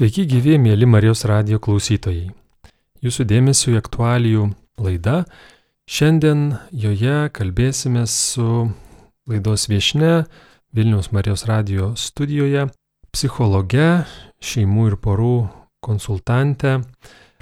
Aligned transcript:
Sveiki 0.00 0.22
gyvi, 0.24 0.54
mėly 0.56 0.86
Marijos 0.88 1.26
radio 1.28 1.58
klausytojai. 1.60 2.30
Jūsų 3.04 3.24
dėmesio 3.28 3.74
į 3.74 3.80
aktualijų 3.82 4.46
laida. 4.80 5.26
Šiandien 5.84 6.54
joje 6.72 7.26
kalbėsime 7.36 8.06
su 8.08 8.46
laidos 9.28 9.66
viešne 9.68 10.22
Vilniaus 10.72 11.10
Marijos 11.12 11.44
radio 11.50 11.90
studijoje 12.00 12.62
psichologe, 13.12 14.06
šeimų 14.40 14.86
ir 14.88 14.96
porų 15.04 15.34
konsultante 15.84 16.78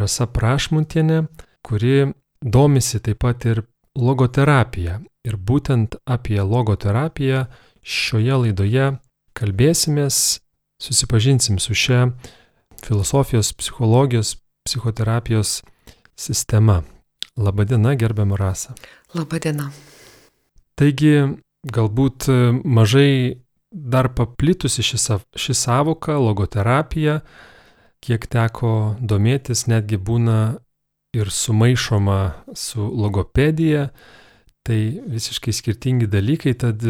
Rasa 0.02 0.26
Prašmuntienė, 0.26 1.28
kuri 1.62 2.08
domisi 2.42 2.98
taip 2.98 3.22
pat 3.22 3.46
ir 3.46 3.62
logoterapija. 3.94 4.98
Ir 5.22 5.38
būtent 5.38 5.94
apie 6.10 6.42
logoterapiją 6.42 7.46
šioje 7.86 8.42
laidoje 8.48 8.90
kalbėsimės, 9.38 10.40
susipažinsim 10.82 11.62
su 11.62 11.78
šia 11.78 12.02
filosofijos, 12.84 13.52
psichologijos, 13.52 14.36
psichoterapijos 14.66 15.62
sistema. 16.16 16.82
Labadiena, 17.36 17.94
gerbiam 17.94 18.34
rasą. 18.34 18.74
Labadiena. 19.14 19.70
Taigi, 20.78 21.12
galbūt 21.66 22.26
mažai 22.64 23.38
dar 23.70 24.10
paplitusi 24.14 24.82
ši, 24.82 24.98
ši 25.36 25.54
savoka, 25.54 26.16
logoterapija, 26.18 27.20
kiek 28.02 28.26
teko 28.30 28.72
domėtis, 29.00 29.66
netgi 29.70 29.98
būna 29.98 30.38
ir 31.16 31.30
sumaišoma 31.30 32.18
su 32.54 32.82
logopedija, 32.82 33.88
tai 34.66 34.80
visiškai 35.06 35.54
skirtingi 35.54 36.08
dalykai, 36.10 36.54
tad 36.58 36.82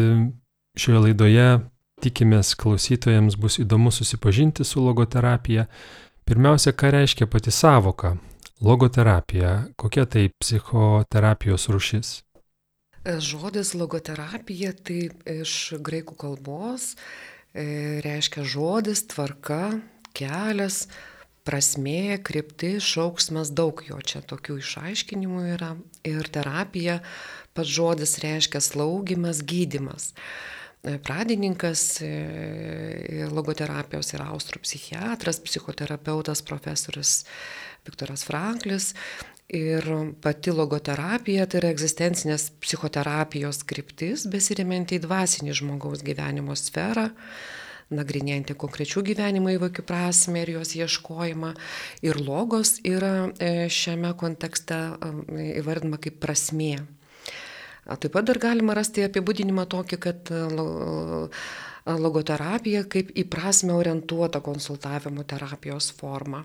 šioje 0.79 1.03
laidoje 1.07 1.49
Tikimės 1.99 2.53
klausytojams 2.55 3.35
bus 3.35 3.57
įdomu 3.59 3.91
susipažinti 3.91 4.63
su 4.63 4.79
logoterapija. 4.79 5.65
Pirmiausia, 6.23 6.71
ką 6.71 6.93
reiškia 6.95 7.27
pati 7.27 7.51
savoka 7.51 8.13
logoterapija, 8.63 9.73
kokia 9.75 10.05
tai 10.05 10.29
psichoterapijos 10.39 11.67
rušis? 11.67 12.11
Žodis 13.03 13.73
logoterapija 13.79 14.73
tai 14.83 15.09
iš 15.27 15.55
graikų 15.79 16.15
kalbos 16.19 16.93
e, 17.53 17.99
reiškia 18.03 18.43
žodis, 18.43 19.05
tvarka, 19.11 19.79
kelias, 20.15 20.85
prasmė, 21.47 22.19
kryptis, 22.23 22.83
šauksmas, 22.83 23.51
daug 23.55 23.81
jo 23.87 23.99
čia 24.03 24.21
tokių 24.23 24.59
išaiškinimų 24.61 25.43
yra. 25.55 25.73
Ir 26.07 26.27
terapija, 26.31 26.99
pats 27.55 27.71
žodis 27.75 28.19
reiškia 28.23 28.61
slaugimas, 28.63 29.43
gydimas. 29.43 30.13
E, 30.81 30.95
pradininkas 31.03 31.99
e, 31.99 33.25
logoterapijos 33.35 34.13
yra 34.15 34.29
austrų 34.31 34.61
psichiatras, 34.63 35.41
psichoterapeutas 35.43 36.39
profesorius 36.47 37.25
Viktoras 37.87 38.23
Franklis. 38.27 38.93
Ir 39.49 39.83
pati 40.21 40.53
logoterapija 40.53 41.47
tai 41.49 41.57
yra 41.59 41.71
egzistencinės 41.73 42.51
psichoterapijos 42.61 43.63
kryptis, 43.67 44.27
besiriminti 44.29 44.99
į 44.99 45.01
dvasinį 45.07 45.55
žmogaus 45.57 46.03
gyvenimo 46.05 46.53
sferą, 46.55 47.07
nagrinėjantį 47.89 48.55
konkrečių 48.61 49.03
gyvenimo 49.09 49.49
įvykių 49.55 49.83
prasme 49.89 50.45
ir 50.45 50.53
jos 50.59 50.75
ieškojimą. 50.77 51.55
Ir 52.05 52.21
logos 52.21 52.77
yra 52.87 53.33
e, 53.35 53.67
šiame 53.73 54.13
kontekste 54.21 54.79
įvardinama 55.57 55.99
kaip 56.05 56.21
prasmė. 56.23 56.85
Taip 57.89 58.13
pat 58.13 58.27
dar 58.29 58.37
galima 58.37 58.75
rasti 58.77 59.01
apibūdinimą 59.07 59.65
tokį, 59.69 59.97
kad 60.03 60.29
e, 60.29 60.41
logoterapija 61.89 62.83
kaip 62.91 63.13
į 63.17 63.25
prasme 63.31 63.73
orientuota 63.73 64.43
konsultavimo 64.45 65.25
terapijos 65.25 65.89
forma. 65.97 66.43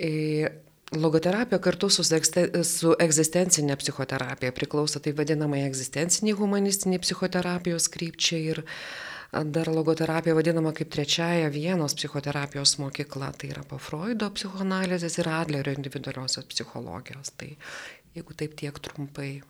E, 0.00 0.48
logoterapija 0.96 1.58
kartu 1.60 1.90
su, 1.90 2.04
su 2.04 2.94
egzistencinė 3.00 3.76
psichoterapija 3.80 4.52
priklauso 4.56 5.00
tai 5.00 5.12
vadinamai 5.16 5.64
egzistenciniai 5.66 6.36
humanistiniai 6.38 7.02
psichoterapijos 7.04 7.90
krypčiai 7.92 8.46
ir 8.54 8.64
dar 9.34 9.68
logoterapija 9.68 10.34
vadinama 10.34 10.72
kaip 10.72 10.92
trečiaja 10.94 11.48
vienos 11.50 11.96
psichoterapijos 11.98 12.78
mokykla, 12.78 13.32
tai 13.38 13.50
yra 13.50 13.64
po 13.66 13.80
Freudo 13.82 14.30
psichoanalizės 14.30 15.18
ir 15.18 15.28
Adlerio 15.28 15.74
individualiosios 15.74 16.46
psichologijos. 16.52 17.32
Tai 17.36 17.50
jeigu 18.14 18.36
taip 18.38 18.54
tiek 18.60 18.78
trumpai 18.78 19.42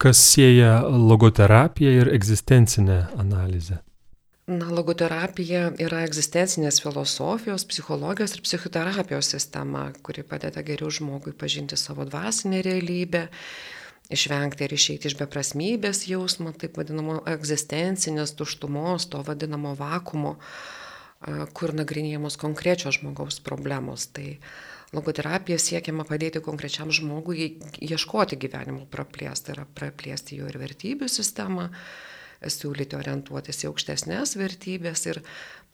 kas 0.00 0.20
sieja 0.32 0.80
logoterapiją 0.88 1.90
ir 2.00 2.08
egzistencinę 2.14 3.06
analizę? 3.18 3.78
Na, 4.50 4.66
logoterapija 4.72 5.68
yra 5.78 6.00
egzistencinės 6.08 6.80
filosofijos, 6.82 7.66
psichologijos 7.70 8.32
ir 8.34 8.40
psichoterapijos 8.42 9.28
sistema, 9.34 9.84
kuri 10.02 10.24
padeda 10.26 10.64
geriau 10.66 10.90
žmogui 10.90 11.34
pažinti 11.38 11.76
savo 11.78 12.06
dvasinę 12.08 12.62
realybę, 12.66 13.26
išvengti 14.10 14.66
ir 14.66 14.74
išeiti 14.74 15.10
iš 15.10 15.18
beprasmybės 15.20 16.02
jausmo, 16.08 16.50
taip 16.56 16.80
vadinamo 16.80 17.20
egzistencinės 17.30 18.34
tuštumos, 18.40 19.06
to 19.12 19.20
vadinamo 19.28 19.76
vakumo, 19.78 20.38
kur 21.54 21.76
nagrinėjamos 21.76 22.40
konkrečios 22.40 22.98
žmogaus 22.98 23.38
problemos. 23.44 24.08
Tai 24.10 24.32
logoterapija 24.96 25.58
siekiama 25.60 26.06
padėti 26.08 26.42
konkrečiam 26.44 26.90
žmogui 26.94 27.52
ieškoti 27.82 28.38
gyvenimo 28.40 28.86
praplės, 28.90 29.44
tai 29.44 29.56
yra 29.58 29.66
praplėsti 29.78 30.40
jo 30.40 30.48
ir 30.50 30.58
vertybių 30.60 31.08
sistemą, 31.10 31.68
siūlyti 32.40 32.96
orientuotis 32.96 33.58
į 33.64 33.68
aukštesnės 33.68 34.32
vertybės 34.40 35.04
ir 35.10 35.20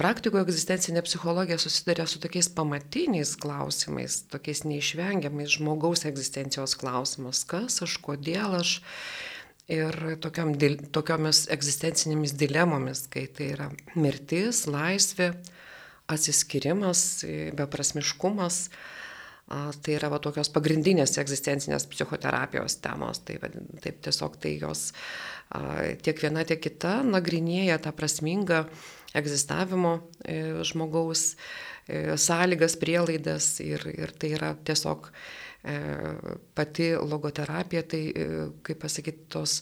praktikoje 0.00 0.42
egzistencinė 0.48 1.04
psichologija 1.06 1.60
susiduria 1.62 2.08
su 2.10 2.18
tokiais 2.22 2.48
pamatiniais 2.56 3.36
klausimais, 3.38 4.24
tokiais 4.32 4.64
neišvengiamais 4.66 5.54
žmogaus 5.54 6.02
egzistencijos 6.10 6.74
klausimas, 6.80 7.44
kas 7.46 7.78
aš, 7.86 8.00
kodėl 8.02 8.58
aš 8.58 8.80
ir 9.70 10.18
tokiom, 10.22 10.56
tokiomis 10.94 11.46
egzistencinėmis 11.54 12.34
dilemomis, 12.38 13.06
kai 13.14 13.28
tai 13.30 13.52
yra 13.54 13.70
mirtis, 13.94 14.64
laisvė, 14.70 15.32
atsiskirimas, 16.10 17.24
beprasmiškumas, 17.58 18.66
Tai 19.46 19.92
yra 19.94 20.08
va, 20.10 20.18
tokios 20.18 20.48
pagrindinės 20.50 21.12
egzistencinės 21.22 21.86
psichoterapijos 21.92 22.80
temos. 22.82 23.20
Tai, 23.22 23.38
taip 23.84 24.00
tiesiog 24.02 24.40
tai 24.42 24.56
jos 24.58 24.88
tiek 26.02 26.18
viena, 26.18 26.42
tiek 26.42 26.58
kita 26.64 26.98
nagrinėja 27.06 27.78
tą 27.84 27.92
prasmingą 27.94 28.64
egzistavimo 29.16 30.00
e, 30.24 30.64
žmogaus 30.66 31.34
e, 31.86 32.16
sąlygas, 32.18 32.76
prielaidas 32.80 33.56
ir, 33.64 33.86
ir 33.94 34.12
tai 34.18 34.32
yra 34.36 34.52
tiesiog 34.66 35.08
e, 35.10 35.76
pati 36.58 36.90
logoterapija, 36.98 37.84
tai, 37.92 38.02
kaip 38.66 38.82
pasakyti, 38.82 39.28
tos 39.32 39.60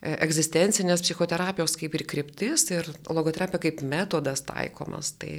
egzistencinės 0.00 1.04
psichoterapijos 1.04 1.76
kaip 1.80 1.96
ir 1.96 2.06
kryptis 2.08 2.68
ir 2.74 2.90
logoterapija 3.08 3.62
kaip 3.68 3.84
metodas 3.86 4.44
taikomas. 4.48 5.14
Tai 5.20 5.38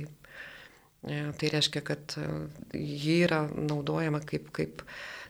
tai 1.38 1.50
reiškia, 1.54 1.82
kad 1.86 2.18
e, 2.18 2.28
ji 2.74 3.22
yra 3.28 3.46
naudojama 3.54 4.20
kaip, 4.26 4.50
kaip 4.56 4.82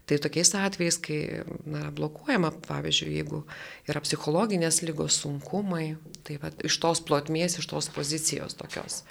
tai 0.07 0.17
tokiais 0.23 0.53
atvejais, 0.55 0.97
kai 1.03 1.19
na, 1.67 1.89
blokuojama, 1.91 2.53
pavyzdžiui, 2.67 3.17
jeigu 3.19 3.41
yra 3.89 4.01
psichologinės 4.03 4.79
lygos 4.87 5.19
sunkumai, 5.23 5.97
tai 6.27 6.39
va, 6.41 6.53
iš 6.63 6.79
tos 6.83 7.03
plotmės, 7.03 7.59
iš 7.59 7.67
tos 7.67 7.91
pozicijos 7.93 8.55
tokios. 8.59 9.01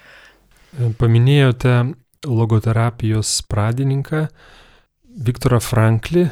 E, 0.72 0.88
paminėjote 0.98 1.76
logoterapijos 2.26 3.42
pradininką 3.50 4.26
Viktorą 5.26 5.60
Franklį. 5.64 6.26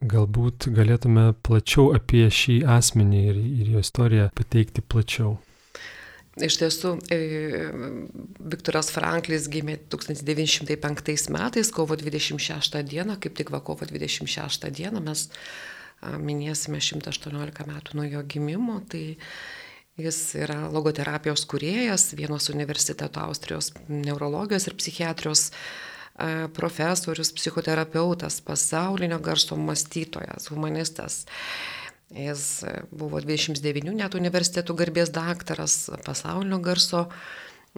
Galbūt 0.00 0.70
galėtume 0.72 1.34
plačiau 1.44 1.90
apie 1.92 2.24
šį 2.32 2.62
asmenį 2.72 3.20
ir, 3.28 3.40
ir 3.60 3.72
jo 3.74 3.84
istoriją 3.84 4.30
pateikti 4.32 4.80
plačiau. 4.80 5.36
Iš 6.46 6.56
tiesų, 6.60 6.92
e, 7.12 7.18
Viktoras 8.52 8.90
Franklis 8.94 9.48
gimė 9.52 9.78
1905 9.92 11.28
metais, 11.34 11.72
kovo 11.74 11.96
26 11.98 12.82
dieną, 12.88 13.18
kaip 13.20 13.36
tik 13.38 13.52
va 13.54 13.60
kovo 13.64 13.88
26 13.88 14.70
dieną 14.70 15.02
mes 15.04 15.28
minėsime 16.00 16.80
118 16.80 17.66
metų 17.68 17.98
nuo 17.98 18.06
jo 18.08 18.22
gimimo. 18.24 18.80
Tai 18.88 19.04
jis 20.00 20.18
yra 20.40 20.68
logoterapijos 20.72 21.44
kuriejas, 21.48 22.14
vienos 22.16 22.48
universiteto 22.52 23.20
Austrijos 23.20 23.72
neurologijos 23.88 24.68
ir 24.68 24.76
psichiatrijos 24.80 25.50
profesorius, 26.52 27.32
psichoterapeutas, 27.32 28.40
pasaulinio 28.44 29.18
garso 29.24 29.56
mąstytojas, 29.56 30.50
humanistas. 30.52 31.24
Jis 32.10 32.62
e, 32.66 32.72
buvo 32.90 33.20
29 33.22 33.94
net 33.94 34.16
universitetų 34.18 34.74
garbės 34.82 35.12
daktaras, 35.14 35.76
pasaulinio 36.06 36.58
garso 36.58 37.04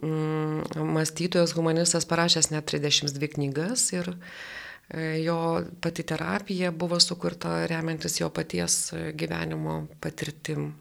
mm, 0.01 0.81
mąstytojas, 0.95 1.53
humanistas, 1.57 2.07
parašęs 2.09 2.49
net 2.53 2.65
32 2.71 3.29
knygas 3.35 3.91
ir 3.93 4.09
e, 4.13 5.21
jo 5.21 5.37
pati 5.81 6.05
terapija 6.09 6.73
buvo 6.73 6.97
sukurta 6.99 7.61
remiantis 7.69 8.17
jo 8.23 8.31
paties 8.33 8.79
e, 8.97 9.11
gyvenimo 9.13 9.83
patirtim. 10.01 10.71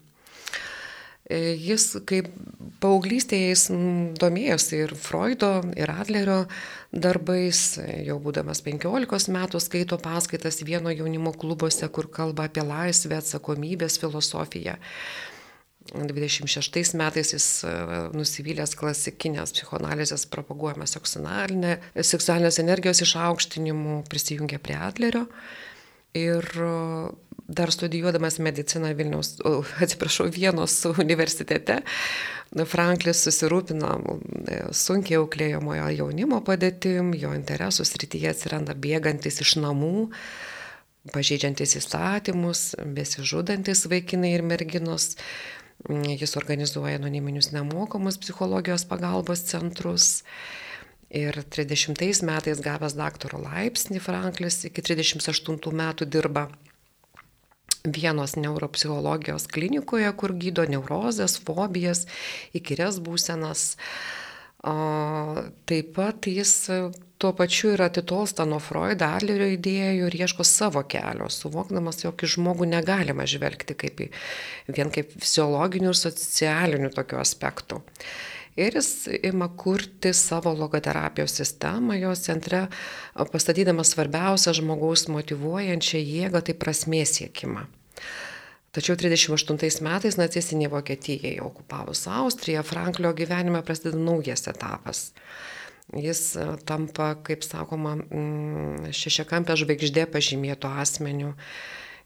E, 1.30 1.54
jis 1.54 1.84
kaip 2.08 2.30
paauglystėje 2.82 3.50
jis 3.52 3.66
domėjosi 4.18 4.80
ir 4.84 4.94
Freudo, 4.98 5.52
ir 5.78 5.92
Adlerio 5.94 6.40
darbais, 6.90 7.60
jau 8.02 8.18
būdamas 8.22 8.62
15 8.66 9.30
metų 9.32 9.60
skaito 9.62 9.98
paskaitas 10.02 10.62
vieno 10.66 10.90
jaunimo 10.90 11.32
klubuose, 11.32 11.86
kur 11.94 12.10
kalba 12.10 12.48
apie 12.50 12.64
laisvę, 12.66 13.20
atsakomybės 13.22 14.00
filosofiją. 14.02 14.78
26 15.92 16.94
metais 16.98 17.32
jis 17.34 17.46
e, 17.66 17.72
nusivylęs 18.14 18.74
klasikinės 18.78 19.54
psichoanalizės 19.54 20.26
propaguojama 20.30 20.86
seksualinės 20.90 22.60
energijos 22.62 23.02
išaukštinimu 23.06 24.02
prisijungė 24.10 24.58
prie 24.62 24.78
Adlerio 24.78 25.26
ir 26.18 26.46
dar 27.54 27.72
studijuodamas 27.72 28.38
mediciną 28.38 28.94
Vilniaus, 28.96 29.36
atsiprašau, 29.84 30.28
Vienos 30.32 30.74
universitete, 30.98 31.80
Franklis 32.68 33.22
susirūpino 33.24 33.90
e, 33.96 34.56
sunkiai 34.76 35.18
auklėjamojo 35.22 35.88
jaunimo 35.96 36.42
padėtim, 36.44 37.14
jo 37.16 37.32
interesų 37.36 37.86
srityje 37.88 38.32
atsiranda 38.34 38.76
bėgantis 38.76 39.40
iš 39.44 39.56
namų, 39.62 40.08
pažeidžiantis 41.14 41.78
įstatymus, 41.80 42.66
besižudantis 42.96 43.86
vaikinai 43.90 44.34
ir 44.36 44.44
merginos. 44.46 45.14
Jis 45.88 46.36
organizuoja 46.38 47.00
anoniminius 47.00 47.50
nemokamus 47.50 48.20
psichologijos 48.22 48.84
pagalbos 48.86 49.42
centrus. 49.48 50.20
Ir 51.12 51.34
30 51.56 52.22
metais 52.24 52.60
gavęs 52.64 52.94
daktaro 52.96 53.40
laipsnį 53.42 53.98
Franklis 54.00 54.62
iki 54.68 54.84
38 54.84 55.74
metų 55.80 56.06
dirba 56.08 56.46
vienos 57.84 58.36
neuropsichologijos 58.36 59.48
klinikoje, 59.50 60.10
kur 60.18 60.34
gydo 60.38 60.66
neurozės, 60.70 61.38
fobijas, 61.42 62.06
įkyrias 62.56 63.00
būsenas. 63.02 63.72
Taip 64.62 65.88
pat 65.96 66.28
jis 66.30 66.52
tuo 67.22 67.32
pačiu 67.38 67.72
ir 67.74 67.82
atitolsta 67.82 68.46
nuo 68.46 68.60
Freudo, 68.62 69.06
Adlerio 69.06 69.48
idėjų 69.50 70.06
ir 70.08 70.18
ieško 70.22 70.46
savo 70.46 70.84
kelio, 70.90 71.26
suvokdamas, 71.30 72.04
jog 72.04 72.22
į 72.22 72.30
žmogų 72.36 72.66
negalima 72.70 73.26
žvelgti 73.30 73.74
kaip 73.78 74.04
į, 74.06 74.08
vien 74.74 74.90
kaip 74.94 75.10
fiziologinių 75.18 75.90
ir 75.90 75.98
socialinių 75.98 76.92
tokių 76.94 77.18
aspektų 77.22 77.82
ir 78.56 78.74
jis 78.78 79.08
ima 79.22 79.48
kurti 79.56 80.12
savo 80.16 80.52
logoterapijos 80.54 81.34
sistemą, 81.40 81.94
jos 82.00 82.24
centre 82.26 82.66
pastatydamas 83.32 83.94
svarbiausią 83.94 84.54
žmogaus 84.60 85.08
motivuojančią 85.12 86.02
jėgą, 86.02 86.42
tai 86.46 86.54
prasmės 86.58 87.16
siekimą. 87.18 87.66
Tačiau 88.72 88.96
38 88.96 89.84
metais 89.84 90.16
nacistinė 90.16 90.70
Vokietija 90.72 91.42
okupavus 91.44 92.06
Austriją, 92.08 92.62
Franklio 92.64 93.10
gyvenime 93.12 93.60
prasideda 93.62 94.00
naujas 94.00 94.48
etapas. 94.48 95.10
Jis 95.92 96.38
tampa, 96.64 97.10
kaip 97.20 97.44
sakoma, 97.44 97.98
šešiakampė 98.96 99.58
žvaigždė 99.60 100.06
pažymėto 100.08 100.70
asmeniu 100.80 101.34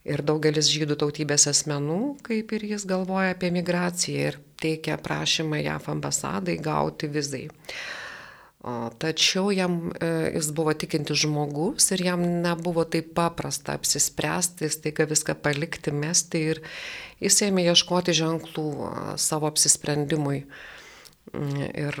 ir 0.05 0.23
daugelis 0.25 0.69
žydų 0.73 0.97
tautybės 1.01 1.47
asmenų, 1.51 2.17
kaip 2.25 2.53
ir 2.57 2.67
jis 2.73 2.85
galvoja 2.89 3.33
apie 3.35 3.51
migraciją 3.55 4.31
ir 4.31 4.41
teikia 4.61 4.97
prašymą 5.01 5.61
JAF 5.61 5.89
ambasadai 5.93 6.57
gauti 6.61 7.09
vizai. 7.11 7.47
Tačiau 8.99 9.51
jam, 9.53 9.93
e, 10.01 10.07
jis 10.35 10.49
buvo 10.51 10.73
tikintis 10.75 11.21
žmogus 11.21 11.91
ir 11.95 12.01
jam 12.03 12.23
nebuvo 12.43 12.83
taip 12.83 13.13
paprasta 13.15 13.77
apsispręsti, 13.77 14.67
staiga 14.73 15.05
viską 15.07 15.37
palikti, 15.39 15.93
mesti 15.93 16.41
ir 16.51 16.61
jis 17.23 17.37
ėmė 17.47 17.67
ieškoti 17.69 18.17
ženklų 18.17 18.67
savo 19.21 19.47
apsisprendimui. 19.47 20.41
Mm, 21.31 21.63
ir 21.85 21.99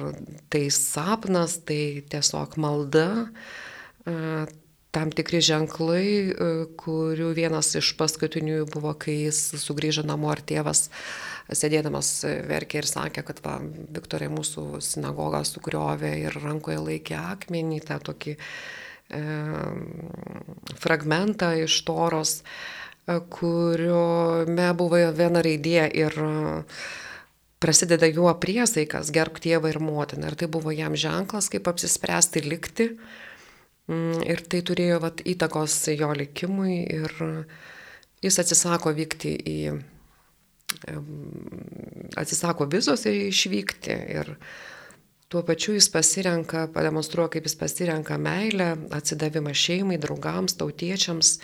tai 0.51 0.65
sapnas, 0.73 1.59
tai 1.67 2.03
tiesiog 2.09 2.57
malda, 2.59 3.07
tam 4.97 5.13
tikri 5.13 5.43
ženklai, 5.45 6.09
e, 6.09 6.51
kurių 6.81 7.31
vienas 7.37 7.75
iš 7.77 7.93
paskutinių 8.01 8.65
buvo, 8.73 8.97
kai 8.97 9.21
jis 9.27 9.45
sugrįžo 9.61 10.07
namo 10.09 10.33
ar 10.33 10.41
tėvas 10.41 10.87
sėdėdamas 11.55 12.09
verkė 12.47 12.81
ir 12.81 12.89
sakė, 12.89 13.23
kad 13.27 13.39
va, 13.45 13.57
Viktorai 13.95 14.27
mūsų 14.31 14.81
sinagogą 14.83 15.43
sugriovė 15.47 16.13
ir 16.25 16.39
rankoje 16.43 16.79
laikė 16.81 17.17
akmenį, 17.19 17.79
tą 17.87 17.99
tokį 18.09 18.35
e, 18.35 19.21
fragmentą 20.81 21.53
iš 21.63 21.79
toros, 21.87 22.41
e, 22.41 23.19
kuriuome 23.37 24.71
buvo 24.79 25.01
viena 25.15 25.43
raidė 25.45 25.87
ir 25.87 26.17
e, 26.25 26.31
prasideda 27.63 28.09
juo 28.11 28.33
priesaikas 28.41 29.13
gerb 29.15 29.39
tėvą 29.43 29.71
ir 29.71 29.79
motiną. 29.81 30.31
Ir 30.31 30.39
tai 30.39 30.51
buvo 30.51 30.75
jam 30.75 30.97
ženklas, 30.99 31.49
kaip 31.53 31.69
apsispręsti 31.71 32.43
likti 32.45 32.91
ir 33.87 34.43
tai 34.51 34.61
turėjo 34.67 34.99
vat, 35.03 35.21
įtakos 35.23 35.75
jo 35.95 36.11
likimui 36.17 36.81
ir 36.83 37.13
jis 38.23 38.39
atsisako 38.41 38.91
vykti 38.97 39.33
į, 39.37 39.57
atsisako 42.19 42.67
vizos 42.71 43.05
išvykti 43.07 43.95
ir 44.17 44.33
tuo 45.31 45.43
pačiu 45.47 45.75
jis 45.75 45.89
pasirenka, 45.91 46.67
pademonstruoja, 46.75 47.35
kaip 47.35 47.47
jis 47.47 47.57
pasirenka 47.59 48.17
meilę, 48.19 48.73
atsidavimą 48.95 49.53
šeimai, 49.55 49.99
draugams, 49.99 50.55
tautiečiams, 50.59 51.37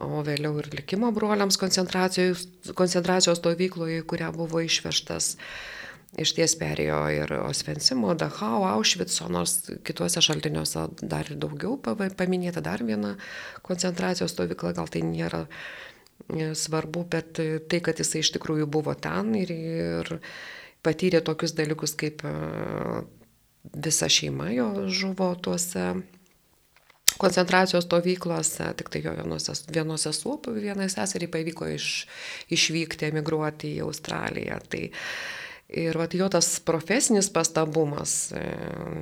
o 0.00 0.24
vėliau 0.26 0.58
ir 0.60 0.70
likimo 0.74 1.12
broliams 1.14 1.58
koncentracijos, 1.60 2.48
koncentracijos 2.76 3.38
stovykloje, 3.40 4.00
į 4.02 4.06
kurią 4.10 4.32
buvo 4.36 4.64
išvežtas. 4.64 5.34
Iš 6.20 6.34
ties 6.36 6.52
perėjo 6.60 6.98
ir 7.10 7.32
Osvensimo, 7.40 8.12
Dachau, 8.18 8.62
Aušvico, 8.68 9.26
nors 9.34 9.56
kituose 9.86 10.22
šaltiniuose 10.22 10.86
dar 11.02 11.26
ir 11.26 11.40
daugiau 11.42 11.74
paminėta 11.80 12.62
dar 12.62 12.84
viena 12.86 13.16
koncentracijos 13.66 14.34
stovykla, 14.36 14.74
gal 14.78 14.90
tai 14.92 15.02
nėra 15.06 15.44
e, 15.46 16.52
svarbu, 16.54 17.02
bet 17.10 17.40
tai, 17.40 17.82
kad 17.82 17.98
jisai 17.98 18.22
iš 18.22 18.30
tikrųjų 18.36 18.70
buvo 18.70 18.94
ten 18.94 19.34
ir, 19.40 19.50
ir 19.50 20.14
patyrė 20.86 21.24
tokius 21.26 21.56
dalykus, 21.58 21.96
kaip 21.98 22.22
e, 22.28 22.34
visa 23.74 24.06
šeima 24.06 24.52
jo 24.54 24.68
žuvo 24.92 25.32
tuose 25.42 25.94
koncentracijos 27.18 27.86
stovyklose, 27.86 28.70
tik 28.78 28.90
tai 28.90 29.02
jo 29.04 29.14
vienose 29.14 30.12
suopų, 30.14 30.54
vienai 30.62 30.88
seseriai 30.92 31.30
pavyko 31.30 31.68
iš, 31.74 31.88
išvykti, 32.54 33.10
emigruoti 33.10 33.74
į 33.78 33.84
Australiją. 33.86 34.58
Tai, 34.70 34.82
Ir 35.74 35.96
vat, 35.98 36.12
jo 36.14 36.28
tas 36.30 36.46
profesinis 36.62 37.26
pastabumas, 37.34 38.30
e, 38.30 38.42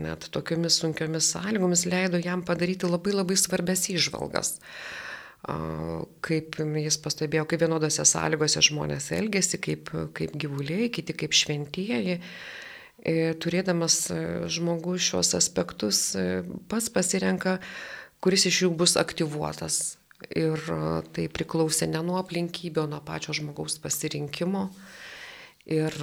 net 0.00 0.24
tokiomis 0.32 0.78
sunkiomis 0.80 1.28
sąlygomis, 1.34 1.84
leido 1.84 2.20
jam 2.22 2.40
padaryti 2.48 2.88
labai 2.88 3.12
labai 3.12 3.36
svarbes 3.36 3.90
įžvalgas. 3.92 4.54
Kaip 6.22 6.56
jis 6.62 6.96
pastebėjo, 7.02 7.44
kaip 7.50 7.64
vienodose 7.64 8.06
sąlygose 8.06 8.62
žmonės 8.62 9.10
elgesi, 9.12 9.58
kaip, 9.60 9.90
kaip 10.16 10.36
gyvuliai, 10.38 10.86
kiti 10.94 11.16
kaip 11.18 11.34
šventieji. 11.36 12.20
Ir 13.02 13.32
e, 13.32 13.34
turėdamas 13.42 13.98
e, 14.14 14.22
žmogus 14.54 15.10
šios 15.10 15.34
aspektus 15.36 16.04
pats 16.70 16.88
pasirenka, 16.94 17.58
kuris 18.22 18.46
iš 18.48 18.64
jų 18.64 18.72
bus 18.80 18.96
aktyvuotas. 18.96 19.98
Ir 20.30 20.62
tai 21.12 21.26
priklausė 21.26 21.90
ne 21.90 22.00
nuo 22.06 22.20
aplinkybių, 22.22 22.86
o 22.86 22.90
nuo 22.94 23.00
pačio 23.04 23.34
žmogaus 23.34 23.80
pasirinkimo. 23.82 24.68
Ir 25.70 25.94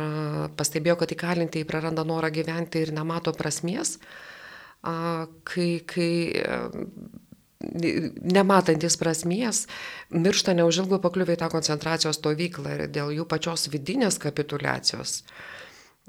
pastebėjau, 0.55 1.01
kad 1.01 1.11
įkalintieji 1.11 1.67
praranda 1.67 2.05
norą 2.07 2.29
gyventi 2.31 2.79
ir 2.85 2.93
nemato 2.95 3.33
prasmės, 3.35 3.97
kai, 4.79 5.71
kai 5.83 6.11
nematantis 7.59 8.95
prasmės, 8.99 9.65
miršta 10.15 10.55
neužilgo 10.55 11.01
pakliuvę 11.03 11.35
į 11.35 11.41
tą 11.41 11.49
koncentracijos 11.51 12.19
stovyklą 12.21 12.77
ir 12.77 12.85
dėl 12.87 13.11
jų 13.17 13.25
pačios 13.27 13.67
vidinės 13.73 14.19
kapitulacijos. 14.23 15.23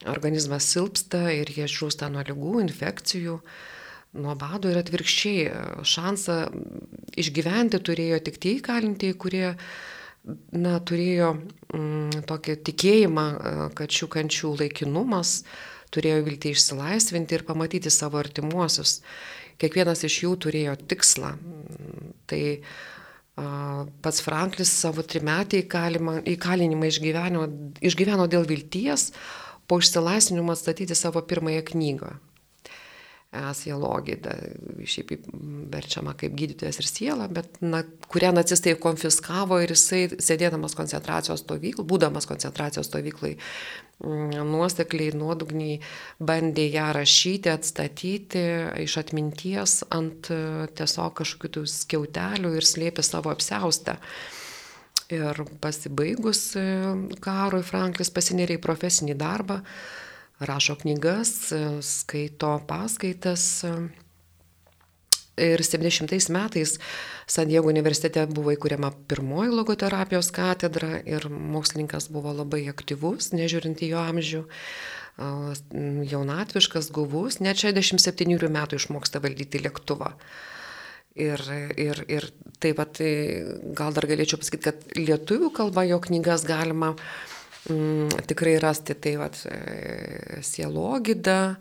Organizmas 0.08 0.68
silpsta 0.70 1.26
ir 1.34 1.50
jie 1.50 1.66
žūsta 1.68 2.08
nuo 2.08 2.22
lygų, 2.24 2.54
infekcijų, 2.62 3.40
nuo 4.22 4.34
bado 4.38 4.70
ir 4.70 4.78
atvirkščiai. 4.80 5.50
Šansą 5.82 6.38
išgyventi 7.20 7.82
turėjo 7.82 8.22
tik 8.30 8.38
tie 8.40 8.54
įkalintieji, 8.60 9.18
kurie 9.18 9.48
na, 10.26 10.76
turėjo 10.84 11.32
mm, 11.36 12.22
tokį 12.28 12.56
tikėjimą, 12.68 13.26
e, 13.26 13.66
kad 13.78 13.96
šių 13.96 14.08
kančių 14.16 14.54
laikinumas, 14.60 15.40
turėjo 15.94 16.22
vilti 16.26 16.54
išsilaisvinti 16.54 17.38
ir 17.38 17.46
pamatyti 17.48 17.90
savo 17.90 18.20
artimuosius. 18.20 19.00
Kiekvienas 19.60 20.04
iš 20.06 20.22
jų 20.24 20.36
turėjo 20.46 20.76
tikslą. 20.88 21.34
Tai 22.30 22.40
pats 24.04 24.22
Franklis 24.24 24.70
savo 24.72 25.02
trimetį 25.06 25.62
įkalinimą 25.64 26.88
išgyveno, 26.90 27.46
išgyveno 27.80 28.26
dėl 28.30 28.44
vilties, 28.48 29.10
po 29.66 29.78
išsilaisvinimo 29.80 30.52
atstatyti 30.52 30.96
savo 30.98 31.22
pirmąją 31.22 31.62
knygą. 31.72 32.10
Sielogida, 33.30 34.32
šiaip 34.90 35.12
verčiama 35.70 36.16
kaip 36.18 36.34
gydytojas 36.34 36.80
ir 36.82 36.88
siela, 36.88 37.28
bet 37.30 37.60
na, 37.62 37.84
kurią 38.10 38.32
nacistai 38.34 38.74
konfiskavo 38.82 39.60
ir 39.62 39.70
jisai, 39.70 40.00
sėdėdamas 40.18 40.74
koncentracijos 40.78 41.44
stovyklai, 41.44 41.86
būdamas 41.92 42.26
koncentracijos 42.26 42.90
stovyklai, 42.90 43.36
mm, 44.02 44.34
nuosekliai, 44.50 45.14
nuodugniai 45.14 45.78
bandė 46.18 46.66
ją 46.72 46.88
rašyti, 46.98 47.52
atstatyti 47.54 48.44
iš 48.82 48.98
atminties 49.04 49.78
ant 49.94 50.32
tiesiog 50.74 51.14
kažkokių 51.22 51.64
skiautelių 51.70 52.54
ir 52.58 52.66
slėpė 52.66 53.06
savo 53.06 53.30
apseustą. 53.30 53.98
Ir 55.10 55.38
pasibaigus 55.58 56.52
e, 56.54 56.62
karui 57.22 57.64
Franklis 57.66 58.12
pasinėrė 58.14 58.60
į 58.60 58.62
profesinį 58.62 59.16
darbą, 59.18 59.56
rašo 60.40 60.74
knygas, 60.80 61.52
skaito 61.84 62.60
paskaitas. 62.68 63.64
Ir 65.40 65.62
70 65.64 66.28
metais 66.28 66.74
San 67.26 67.48
Diego 67.48 67.70
universitete 67.70 68.26
buvo 68.28 68.52
įkūriama 68.52 68.90
pirmoji 69.08 69.54
logoterapijos 69.54 70.28
katedra 70.36 70.98
ir 71.08 71.28
mokslininkas 71.30 72.10
buvo 72.12 72.34
labai 72.36 72.66
aktyvus, 72.68 73.30
nežiūrint 73.32 73.80
į 73.80 73.92
jo 73.94 74.02
amžių, 74.02 74.42
jaunatviškas, 76.12 76.90
guvus, 76.92 77.40
net 77.40 77.62
67 77.62 78.52
metų 78.52 78.82
išmoksta 78.82 79.22
valdyti 79.24 79.62
lėktuvą. 79.64 80.12
Ir, 81.20 81.40
ir, 81.76 82.04
ir 82.08 82.28
taip 82.60 82.76
pat 82.78 83.00
gal 83.00 83.96
dar 83.96 84.06
galėčiau 84.12 84.38
pasakyti, 84.42 84.66
kad 84.68 84.84
lietuvių 84.98 85.50
kalba 85.56 85.86
jo 85.88 85.98
knygas 86.04 86.44
galima 86.48 86.92
uh, 86.94 87.29
mm, 87.70 88.26
tikrai 88.26 88.58
rasti 88.58 88.94
tai 88.94 89.14
vat, 89.20 89.38
e, 89.46 90.42
sielogida, 90.42 91.56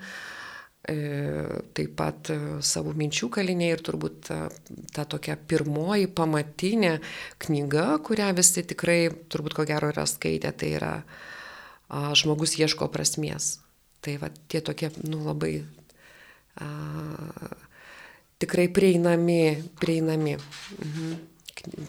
e, 0.81 0.95
taip 1.77 1.95
pat 1.99 2.31
e, 2.33 2.37
savo 2.65 2.93
minčių 2.97 3.29
kaliniai 3.37 3.75
ir 3.75 3.83
turbūt 3.85 4.19
ta, 4.27 4.39
ta 4.95 5.05
tokia 5.05 5.37
pirmoji 5.37 6.09
pamatinė 6.17 6.97
knyga, 7.45 7.87
kurią 8.05 8.31
visi 8.37 8.65
tikrai 8.67 9.01
turbūt 9.29 9.57
ko 9.57 9.67
gero 9.69 9.93
yra 9.93 10.07
skaitę, 10.09 10.51
tai 10.51 10.73
yra 10.79 10.93
a, 10.99 12.11
Žmogus 12.17 12.57
ieško 12.59 12.89
prasmės. 12.93 13.59
Tai 13.99 14.15
va 14.21 14.29
tie 14.51 14.61
tokie, 14.63 14.91
nu 15.05 15.21
labai 15.25 15.59
a, 16.59 16.69
tikrai 18.39 18.69
prieinami, 18.73 19.41
prieinami. 19.79 20.39
Mhm 20.79 21.38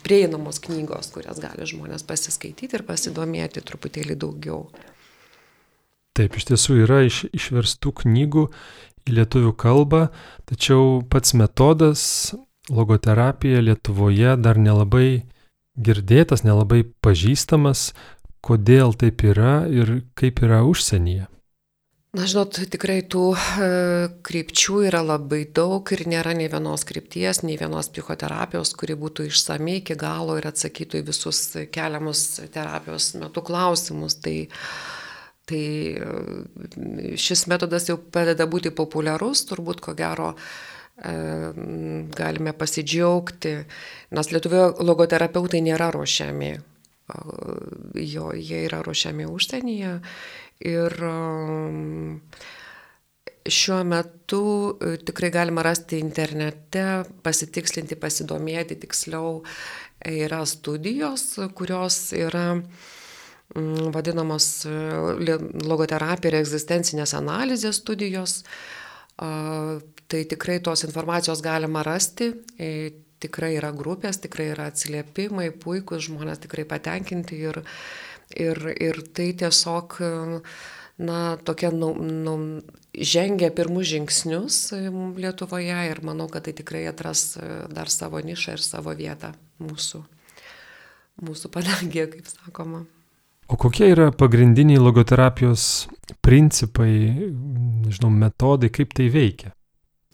prieinamos 0.04 0.60
knygos, 0.64 1.10
kurias 1.14 1.40
gali 1.42 1.66
žmonės 1.68 2.04
pasiskaityti 2.06 2.78
ir 2.78 2.86
pasidomėti 2.88 3.62
truputėlį 3.66 4.16
daugiau. 4.20 4.64
Taip, 6.16 6.36
iš 6.36 6.48
tiesų 6.50 6.82
yra 6.84 7.02
iš, 7.06 7.24
išverstų 7.32 7.94
knygų 8.02 8.46
į 9.08 9.16
lietuvių 9.18 9.52
kalbą, 9.58 10.06
tačiau 10.50 11.00
pats 11.10 11.34
metodas 11.38 12.02
logoterapija 12.70 13.62
Lietuvoje 13.64 14.36
dar 14.38 14.58
nelabai 14.58 15.24
girdėtas, 15.80 16.44
nelabai 16.44 16.84
pažįstamas, 17.02 17.90
kodėl 18.44 18.94
taip 18.98 19.24
yra 19.26 19.64
ir 19.70 20.00
kaip 20.18 20.42
yra 20.44 20.62
užsienyje. 20.66 21.26
Na, 22.11 22.25
žinot, 22.26 22.57
tikrai 22.73 23.05
tų 23.07 23.21
e, 23.38 23.67
krypčių 24.26 24.81
yra 24.88 24.99
labai 25.07 25.45
daug 25.55 25.87
ir 25.95 26.00
nėra 26.11 26.33
nei 26.35 26.49
vienos 26.50 26.83
krypties, 26.88 27.45
nei 27.47 27.55
vienos 27.61 27.87
psichoterapijos, 27.95 28.73
kuri 28.75 28.97
būtų 28.99 29.29
išsamei 29.29 29.76
iki 29.79 29.95
galo 29.99 30.35
ir 30.40 30.49
atsakytų 30.50 30.99
į 30.99 31.05
visus 31.07 31.45
keliamus 31.71 32.25
terapijos 32.50 33.12
metu 33.21 33.45
klausimus. 33.47 34.19
Tai, 34.26 34.35
tai 35.47 35.62
e, 35.95 37.14
šis 37.14 37.45
metodas 37.52 37.87
jau 37.87 38.00
pradeda 38.02 38.49
būti 38.50 38.75
populiarus, 38.75 39.45
turbūt 39.52 39.85
ko 39.87 39.95
gero 39.95 40.33
e, 40.35 41.14
galime 42.19 42.57
pasidžiaugti, 42.59 43.55
nes 44.19 44.35
lietuvių 44.35 44.67
logoterapeutai 44.83 45.62
nėra 45.62 45.93
ruošiami. 45.95 46.52
Jo, 48.02 48.29
jie 48.35 48.67
yra 48.67 48.85
ruošiami 48.87 49.25
užsienyje 49.31 49.97
Ir 50.61 50.93
um, 51.09 52.21
šiuo 53.49 53.79
metu 53.88 54.43
e, 54.76 54.97
tikrai 55.05 55.31
galima 55.33 55.64
rasti 55.64 56.00
internete, 56.02 56.85
pasitikslinti, 57.25 57.97
pasidomėti 58.00 58.76
tiksliau. 58.83 59.40
Yra 60.00 60.40
studijos, 60.49 61.35
kurios 61.57 61.99
yra 62.17 62.55
mm, 62.57 63.90
vadinamos 63.95 64.50
e, 64.69 64.76
logoterapija 65.64 66.33
ir 66.33 66.40
egzistencinės 66.40 67.17
analizės 67.19 67.81
studijos. 67.83 68.43
Tai 69.21 70.21
tikrai 70.26 70.62
tos 70.64 70.81
informacijos 70.87 71.43
galima 71.45 71.83
rasti, 71.85 72.31
e, 72.57 72.71
tikrai 73.21 73.52
yra 73.59 73.69
grupės, 73.76 74.19
tikrai 74.25 74.49
yra 74.55 74.71
atsiliepimai, 74.71 75.50
puikūs 75.61 76.07
žmonės 76.09 76.40
tikrai 76.47 76.64
patenkinti 76.69 77.37
ir, 77.50 77.61
Ir, 78.38 78.60
ir 78.78 79.00
tai 79.16 79.32
tiesiog, 79.34 79.96
na, 81.02 81.18
tokia, 81.42 81.72
nu, 81.75 81.90
nu, 81.99 82.34
žengia 82.94 83.50
pirmus 83.54 83.88
žingsnius 83.90 84.60
Lietuvoje 85.18 85.80
ir 85.90 86.02
manau, 86.06 86.28
kad 86.30 86.46
tai 86.46 86.54
tikrai 86.54 86.84
atras 86.90 87.34
dar 87.72 87.90
savo 87.90 88.22
nišą 88.22 88.54
ir 88.54 88.62
savo 88.62 88.94
vietą 88.94 89.32
mūsų, 89.62 90.02
mūsų 91.26 91.52
padangė, 91.52 92.06
kaip 92.14 92.30
sakoma. 92.30 92.84
O 93.50 93.56
kokie 93.58 93.88
yra 93.90 94.12
pagrindiniai 94.14 94.78
logoterapijos 94.78 95.88
principai, 96.22 96.92
nežinau, 97.82 98.12
metodai, 98.14 98.70
kaip 98.70 98.94
tai 98.94 99.08
veikia? 99.10 99.50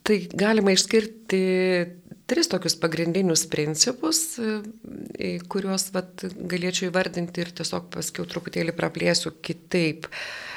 Tai 0.06 0.16
galima 0.38 0.72
išskirti 0.72 1.40
tris 2.26 2.48
tokius 2.50 2.76
pagrindinius 2.82 3.46
principus, 3.50 4.20
e, 4.38 5.36
kuriuos 5.50 5.90
vat, 5.94 6.26
galėčiau 6.50 6.90
įvardinti 6.90 7.42
ir 7.42 7.52
tiesiog 7.60 7.88
paskiau 7.94 8.26
truputėlį 8.28 8.74
praplėsiu 8.76 9.36
kitaip. 9.46 10.10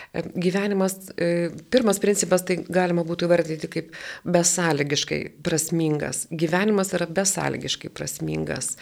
E, 0.10 0.24
gyvenimas, 0.34 0.98
e, 1.14 1.52
pirmas 1.70 2.02
principas 2.02 2.46
tai 2.48 2.62
galima 2.66 3.06
būtų 3.06 3.30
įvardyti 3.30 3.70
kaip 3.76 3.94
besąlygiškai 4.26 5.22
prasmingas. 5.46 6.26
Gyvenimas 6.34 6.94
yra 6.98 7.10
besąlygiškai 7.22 7.94
prasmingas. 7.94 8.76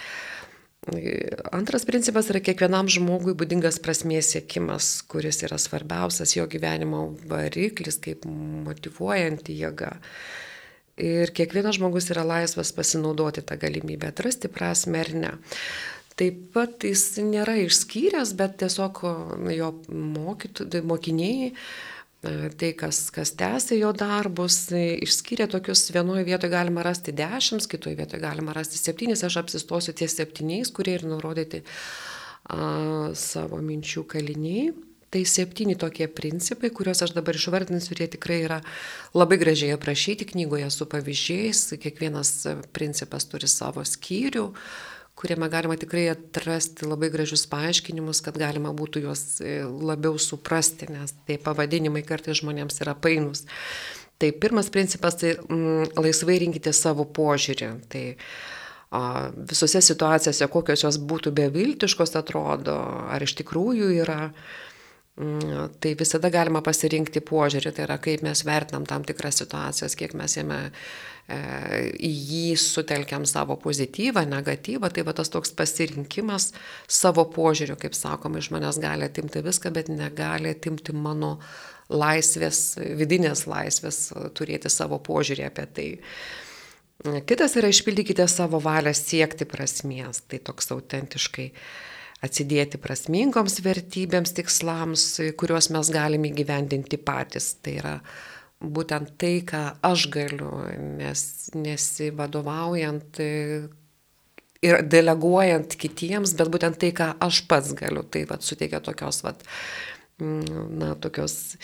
Antras 1.52 1.84
principas 1.84 2.30
yra 2.32 2.40
kiekvienam 2.40 2.88
žmogui 2.88 3.34
būdingas 3.36 3.82
prasmės 3.84 4.30
siekimas, 4.32 5.02
kuris 5.12 5.42
yra 5.44 5.58
svarbiausias 5.60 6.38
jo 6.38 6.46
gyvenimo 6.48 7.10
variklis, 7.28 7.98
kaip 8.00 8.24
motivuojanti 8.30 9.58
jėga. 9.60 9.98
Ir 10.98 11.30
kiekvienas 11.36 11.78
žmogus 11.78 12.10
yra 12.10 12.24
laisvas 12.26 12.72
pasinaudoti 12.74 13.44
tą 13.46 13.58
galimybę, 13.62 14.10
atrasti 14.10 14.50
prasme 14.50 15.04
ar 15.04 15.12
ne. 15.14 15.34
Taip 16.18 16.40
pat 16.56 16.82
jis 16.82 17.04
nėra 17.22 17.54
išskyręs, 17.62 18.32
bet 18.40 18.56
tiesiog 18.64 19.04
jo 19.54 19.68
mokytų, 19.94 20.66
tai 20.74 20.82
mokiniai, 20.82 21.52
tai 22.58 22.72
kas, 22.80 23.04
kas 23.14 23.36
tęsė 23.38 23.78
jo 23.78 23.92
darbus, 23.94 24.58
išskyrė 24.74 25.46
tokius, 25.54 25.86
vienoje 25.94 26.26
vietoje 26.26 26.50
galima 26.56 26.82
rasti 26.88 27.14
dešimt, 27.14 27.70
kitoje 27.70 28.00
vietoje 28.00 28.24
galima 28.24 28.58
rasti 28.58 28.82
septynis, 28.82 29.22
aš 29.22 29.38
apsistosiu 29.44 29.94
ties 29.94 30.18
septyniais, 30.18 30.74
kurie 30.74 30.98
ir 30.98 31.06
nurodyti 31.06 31.62
a, 32.50 33.14
savo 33.14 33.62
minčių 33.62 34.08
kaliniai. 34.10 34.72
Tai 35.10 35.24
septyni 35.24 35.78
tokie 35.80 36.10
principai, 36.12 36.68
kuriuos 36.76 37.00
aš 37.06 37.14
dabar 37.16 37.38
išvardinsiu, 37.40 37.94
ir 37.96 38.02
jie 38.04 38.08
tikrai 38.18 38.42
yra 38.44 38.58
labai 39.16 39.38
gražiai 39.40 39.72
aprašyti 39.78 40.28
knygoje 40.34 40.68
su 40.74 40.88
pavyzdžiais. 40.92 41.62
Kiekvienas 41.80 42.32
principas 42.76 43.24
turi 43.32 43.48
savo 43.48 43.86
skyrių, 43.88 44.50
kuriame 45.16 45.48
galima 45.54 45.80
tikrai 45.80 46.10
atrasti 46.12 46.92
labai 46.92 47.08
gražius 47.14 47.48
paaiškinimus, 47.48 48.20
kad 48.26 48.36
galima 48.36 48.76
būtų 48.76 49.06
juos 49.08 49.24
e, 49.40 49.62
labiau 49.64 50.20
suprasti, 50.20 50.92
nes 50.92 51.16
tai 51.24 51.40
pavadinimai 51.40 52.04
kartais 52.04 52.42
žmonėms 52.44 52.84
yra 52.84 53.00
painus. 53.00 53.48
Tai 54.20 54.36
pirmas 54.36 54.68
principas 54.74 55.22
tai 55.24 55.38
mm, 55.40 55.96
laisvai 56.04 56.42
rinkite 56.44 56.76
savo 56.76 57.08
požiūrį. 57.08 57.74
Tai, 57.88 58.06
a, 58.92 59.04
visose 59.40 59.80
situacijose, 59.88 60.52
kokios 60.52 60.84
jos 60.84 61.00
būtų 61.00 61.32
beviltiškos 61.40 62.18
atrodo, 62.20 62.82
ar 63.08 63.24
iš 63.24 63.40
tikrųjų 63.40 63.94
yra 64.04 64.26
Mm, 64.28 64.76
tai 65.18 65.96
visada 65.98 66.30
galima 66.30 66.62
pasirinkti 66.62 67.24
požiūrį, 67.26 67.72
tai 67.74 67.86
yra 67.88 67.96
kaip 68.02 68.22
mes 68.26 68.44
vertinam 68.46 68.84
tam 68.86 69.06
tikras 69.08 69.40
situacijas, 69.42 69.96
kiek 69.98 70.14
mes 70.18 70.36
jame 70.38 70.60
e, 70.70 71.40
į 71.98 72.12
jį 72.12 72.58
sutelkiam 72.62 73.26
savo 73.26 73.58
pozityvą, 73.64 74.28
negatyvą, 74.30 74.92
tai 74.94 75.06
va 75.08 75.16
tas 75.18 75.34
toks 75.34 75.56
pasirinkimas 75.58 76.52
savo 76.86 77.26
požiūriu, 77.34 77.80
kaip 77.82 77.98
sakoma, 77.98 78.44
iš 78.44 78.52
manęs 78.54 78.78
gali 78.84 79.10
atimti 79.10 79.42
viską, 79.42 79.74
bet 79.74 79.90
negali 79.90 80.54
atimti 80.54 80.94
mano 80.94 81.40
laisvės, 81.90 82.78
vidinės 82.78 83.48
laisvės, 83.50 84.12
turėti 84.38 84.70
savo 84.70 85.02
požiūrį 85.02 85.50
apie 85.50 85.68
tai. 85.74 85.90
Kitas 87.26 87.58
yra 87.58 87.74
išpildykite 87.74 88.26
savo 88.30 88.62
valią 88.62 88.94
siekti 88.94 89.50
prasmės, 89.50 90.22
tai 90.30 90.38
toks 90.46 90.74
autentiškai 90.78 91.52
atsidėti 92.26 92.80
prasmingoms 92.82 93.60
vertybėms, 93.66 94.34
tikslams, 94.38 95.06
kuriuos 95.38 95.70
mes 95.74 95.92
galime 95.94 96.32
įgyvendinti 96.32 97.00
patys. 97.02 97.54
Tai 97.62 97.76
yra 97.82 97.96
būtent 98.62 99.14
tai, 99.22 99.36
ką 99.46 99.64
aš 99.86 100.08
galiu, 100.14 100.52
nes 100.98 101.22
nesivadovaujant 101.54 103.22
ir 104.66 104.82
deleguojant 104.90 105.78
kitiems, 105.78 106.34
bet 106.38 106.50
būtent 106.54 106.80
tai, 106.82 106.92
ką 106.96 107.12
aš 107.24 107.44
pats 107.50 107.76
galiu, 107.78 108.02
tai 108.04 108.26
vat, 108.30 108.46
suteikia 108.46 108.82
tokios, 108.84 109.22
vat, 109.26 109.46
mm, 110.22 110.64
na, 110.82 110.96
tokios, 110.98 111.58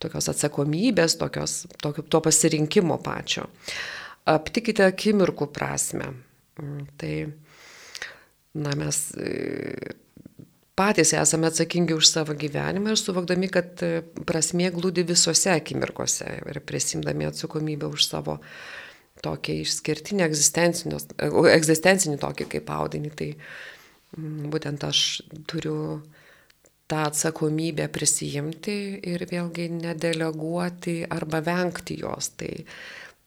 tokios 0.00 0.30
atsakomybės, 0.32 1.18
tokios, 1.20 1.66
tokio, 1.82 2.06
to 2.08 2.22
pasirinkimo 2.24 2.96
pačio. 3.04 3.48
Aptikite 4.28 4.88
akimirkų 4.88 5.50
prasme. 5.52 6.14
Mm, 6.60 6.88
tai, 7.00 7.12
na, 8.54 8.72
mes 8.78 9.00
patys 10.78 11.12
esame 11.12 11.48
atsakingi 11.50 11.96
už 11.96 12.06
savo 12.06 12.34
gyvenimą 12.38 12.92
ir 12.94 13.00
suvokdami, 13.00 13.48
kad 13.50 13.82
e, 13.82 14.02
prasmė 14.28 14.70
glūdi 14.74 15.02
visose 15.08 15.50
akimirkose 15.50 16.28
ir 16.52 16.60
prisimdami 16.66 17.26
atsakomybę 17.26 17.90
už 17.90 18.06
savo 18.06 18.38
tokį 19.24 19.56
išskirtinį 19.64 20.26
egzistencinį 21.56 22.20
tokį 22.22 22.46
kaip 22.54 22.70
audinį. 22.70 23.10
Tai 23.18 23.28
mm, 23.34 24.46
būtent 24.54 24.86
aš 24.86 25.02
turiu 25.50 25.78
tą 26.88 27.02
atsakomybę 27.10 27.88
prisijimti 27.92 28.78
ir 29.10 29.26
vėlgi 29.28 29.66
nedeleguoti 29.80 31.00
arba 31.10 31.42
vengti 31.42 31.98
jos. 32.04 32.30
Tai 32.38 32.54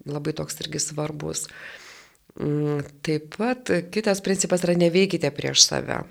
labai 0.08 0.32
toks 0.40 0.64
irgi 0.64 0.80
svarbus. 0.88 1.50
Mm, 1.52 1.81
taip 3.04 3.36
pat 3.36 3.72
kitas 3.92 4.22
principas 4.24 4.64
yra 4.66 4.78
neveikite 4.80 5.32
prieš 5.36 5.66
save. 5.68 6.02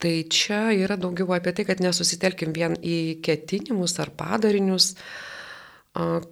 Tai 0.00 0.12
čia 0.32 0.70
yra 0.72 0.96
daugiau 0.96 1.34
apie 1.36 1.52
tai, 1.52 1.66
kad 1.68 1.82
nesusitelkim 1.84 2.54
vien 2.56 2.76
į 2.80 3.20
ketinimus 3.24 3.98
ar 4.00 4.08
padarinius, 4.16 4.94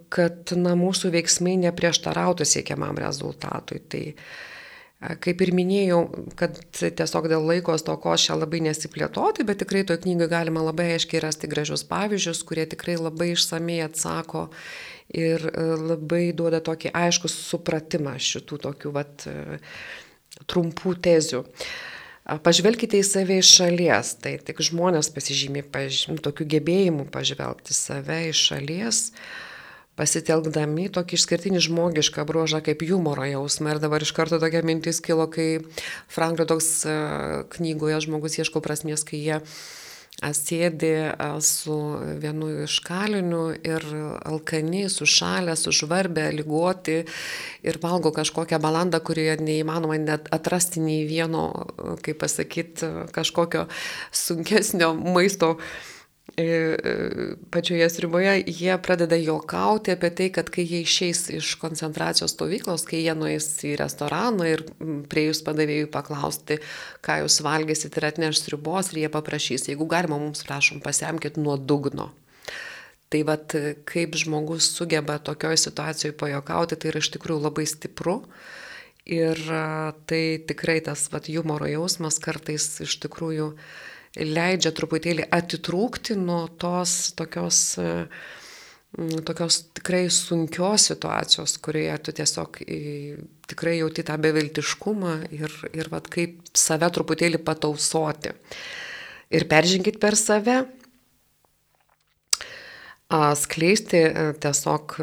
kad 0.09 0.53
na, 0.57 0.73
mūsų 0.79 1.11
veiksmai 1.13 1.53
neprieštarautų 1.67 2.47
siekiamam 2.49 2.97
rezultatui. 2.97 3.83
Tai 3.85 4.03
kaip 5.23 5.43
ir 5.45 5.53
minėjau, 5.55 5.99
kad 6.39 6.57
tiesiog 6.81 7.29
dėl 7.31 7.45
laikos 7.45 7.85
to 7.87 7.93
ko 8.01 8.17
čia 8.19 8.35
labai 8.39 8.63
nesiplėtoti, 8.65 9.45
bet 9.47 9.61
tikrai 9.61 9.85
toje 9.87 10.01
knygoje 10.03 10.31
galima 10.33 10.65
labai 10.65 10.89
aiškiai 10.95 11.21
rasti 11.23 11.47
gražius 11.51 11.85
pavyzdžius, 11.87 12.41
kurie 12.47 12.65
tikrai 12.73 12.97
labai 12.99 13.35
išsamei 13.35 13.79
atsako 13.85 14.49
ir 15.15 15.45
labai 15.79 16.29
duoda 16.37 16.61
tokį 16.61 16.93
aišku 16.93 17.29
supratimą 17.31 18.15
šitų 18.21 18.59
tokių 18.65 18.91
vat, 18.93 19.25
trumpų 20.49 20.95
tezių. 21.03 21.43
Pažvelkite 22.45 22.99
į 22.99 23.05
save 23.07 23.39
iš 23.41 23.55
šalies, 23.57 24.13
tai 24.21 24.35
tik 24.45 24.61
žmonės 24.61 25.09
pasižymė 25.15 25.63
paž... 25.73 26.03
tokių 26.21 26.45
gebėjimų 26.53 27.07
pažvelgti 27.09 27.73
save 27.73 28.19
iš 28.29 28.43
šalies, 28.51 28.99
pasitelkdami 29.97 30.91
tokį 30.93 31.17
išskirtinį 31.17 31.63
žmogišką 31.65 32.23
bruožą 32.29 32.61
kaip 32.63 32.85
humoro 32.85 33.25
jausmą. 33.25 33.73
Ir 33.73 33.81
dabar 33.81 34.05
iš 34.05 34.13
karto 34.15 34.37
tokia 34.39 34.61
mintis 34.61 35.01
kilo, 35.01 35.25
kai 35.31 35.65
Franklio 36.07 36.45
toks 36.47 36.85
knygoje 37.57 38.05
žmogus 38.05 38.37
ieško 38.37 38.61
prasmės, 38.61 39.03
kai 39.09 39.23
jie 39.25 39.41
sėdi 40.35 40.93
su 41.45 41.75
vienu 42.21 42.49
iš 42.65 42.79
kalinių 42.85 43.43
ir 43.63 43.85
alkani, 44.27 44.87
sušalę, 44.91 45.55
sužvarbę, 45.59 46.29
lygoti 46.35 46.97
ir 47.63 47.79
valgo 47.83 48.11
kažkokią 48.15 48.59
balandą, 48.61 48.99
kurioje 49.03 49.37
neįmanoma 49.43 49.99
net 50.01 50.27
atrasti 50.35 50.83
nei 50.83 51.05
vieno, 51.09 51.47
kaip 52.03 52.19
pasakyti, 52.23 52.91
kažkokio 53.15 53.67
sunkesnio 54.11 54.93
maisto 54.93 55.55
pačioje 57.49 57.89
sriboje, 57.89 58.43
jie 58.47 58.77
pradeda 58.81 59.15
juokauti 59.15 59.91
apie 59.91 60.09
tai, 60.09 60.29
kad 60.29 60.49
kai 60.49 60.63
jie 60.63 60.81
išeis 60.83 61.29
iš 61.33 61.55
koncentracijos 61.59 62.33
stovyklos, 62.35 62.85
kai 62.87 63.01
jie 63.03 63.15
nueis 63.17 63.47
į 63.65 63.75
restoraną 63.79 64.47
ir 64.47 64.63
prie 65.11 65.27
jūs 65.29 65.41
padavėjų 65.47 65.89
paklausti, 65.91 66.59
ką 67.05 67.21
jūs 67.23 67.41
valgysit 67.45 67.97
ir 67.97 68.09
atneš 68.11 68.43
sribos 68.43 68.93
ir 68.93 69.03
jie 69.03 69.11
paprašys, 69.11 69.67
jeigu 69.71 69.89
galima, 69.89 70.19
mums 70.21 70.45
prašom, 70.47 70.83
pasiemkit 70.85 71.39
nuo 71.41 71.57
dugno. 71.57 72.11
Tai 73.09 73.23
vad, 73.25 73.55
kaip 73.89 74.15
žmogus 74.21 74.69
sugeba 74.75 75.17
tokioje 75.17 75.57
situacijoje 75.65 76.17
pajokauti, 76.19 76.77
tai 76.77 76.91
yra 76.91 77.01
iš 77.01 77.09
tikrųjų 77.15 77.41
labai 77.47 77.65
stipru. 77.67 78.19
Ir 79.09 79.39
tai 80.05 80.23
tikrai 80.45 80.77
tas 80.85 81.07
vat, 81.09 81.25
humoro 81.33 81.65
jausmas 81.65 82.19
kartais 82.21 82.75
iš 82.85 82.99
tikrųjų 83.01 83.47
uh, 83.55 83.87
leidžia 84.17 84.71
truputėlį 84.75 85.27
atitrūkti 85.35 86.15
nuo 86.17 86.47
tos 86.61 87.11
tokios, 87.17 87.59
tokios 89.27 89.59
tikrai 89.77 90.07
sunkios 90.13 90.89
situacijos, 90.89 91.57
kurioje 91.61 91.97
tu 92.07 92.15
tiesiog 92.21 92.61
tikrai 93.49 93.77
jauti 93.79 94.05
tą 94.07 94.17
beviltiškumą 94.21 95.15
ir, 95.37 95.53
ir 95.73 95.91
vat, 95.93 96.09
kaip 96.09 96.39
save 96.57 96.89
truputėlį 96.95 97.41
patausoti. 97.45 98.33
Ir 99.29 99.45
peržinkit 99.49 99.99
per 100.01 100.17
save, 100.17 100.63
skleisti 103.09 104.03
tiesiog 104.37 104.95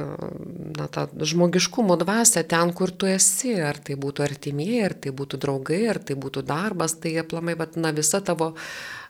na, 0.78 0.86
tą 0.86 1.08
žmogiškumo 1.26 1.96
dvasę 1.98 2.44
ten, 2.46 2.70
kur 2.72 2.92
tu 2.94 3.08
esi, 3.10 3.56
ar 3.58 3.80
tai 3.82 3.96
būtų 3.98 4.22
artimieji, 4.22 4.82
ar 4.86 4.94
tai 4.94 5.10
būtų 5.10 5.40
draugai, 5.42 5.80
ar 5.90 5.98
tai 5.98 6.14
būtų 6.14 6.44
darbas, 6.46 6.94
tai 7.02 7.16
aplamai, 7.18 7.56
bet 7.58 7.74
na, 7.74 7.90
visa 7.90 8.20
tavo 8.22 8.54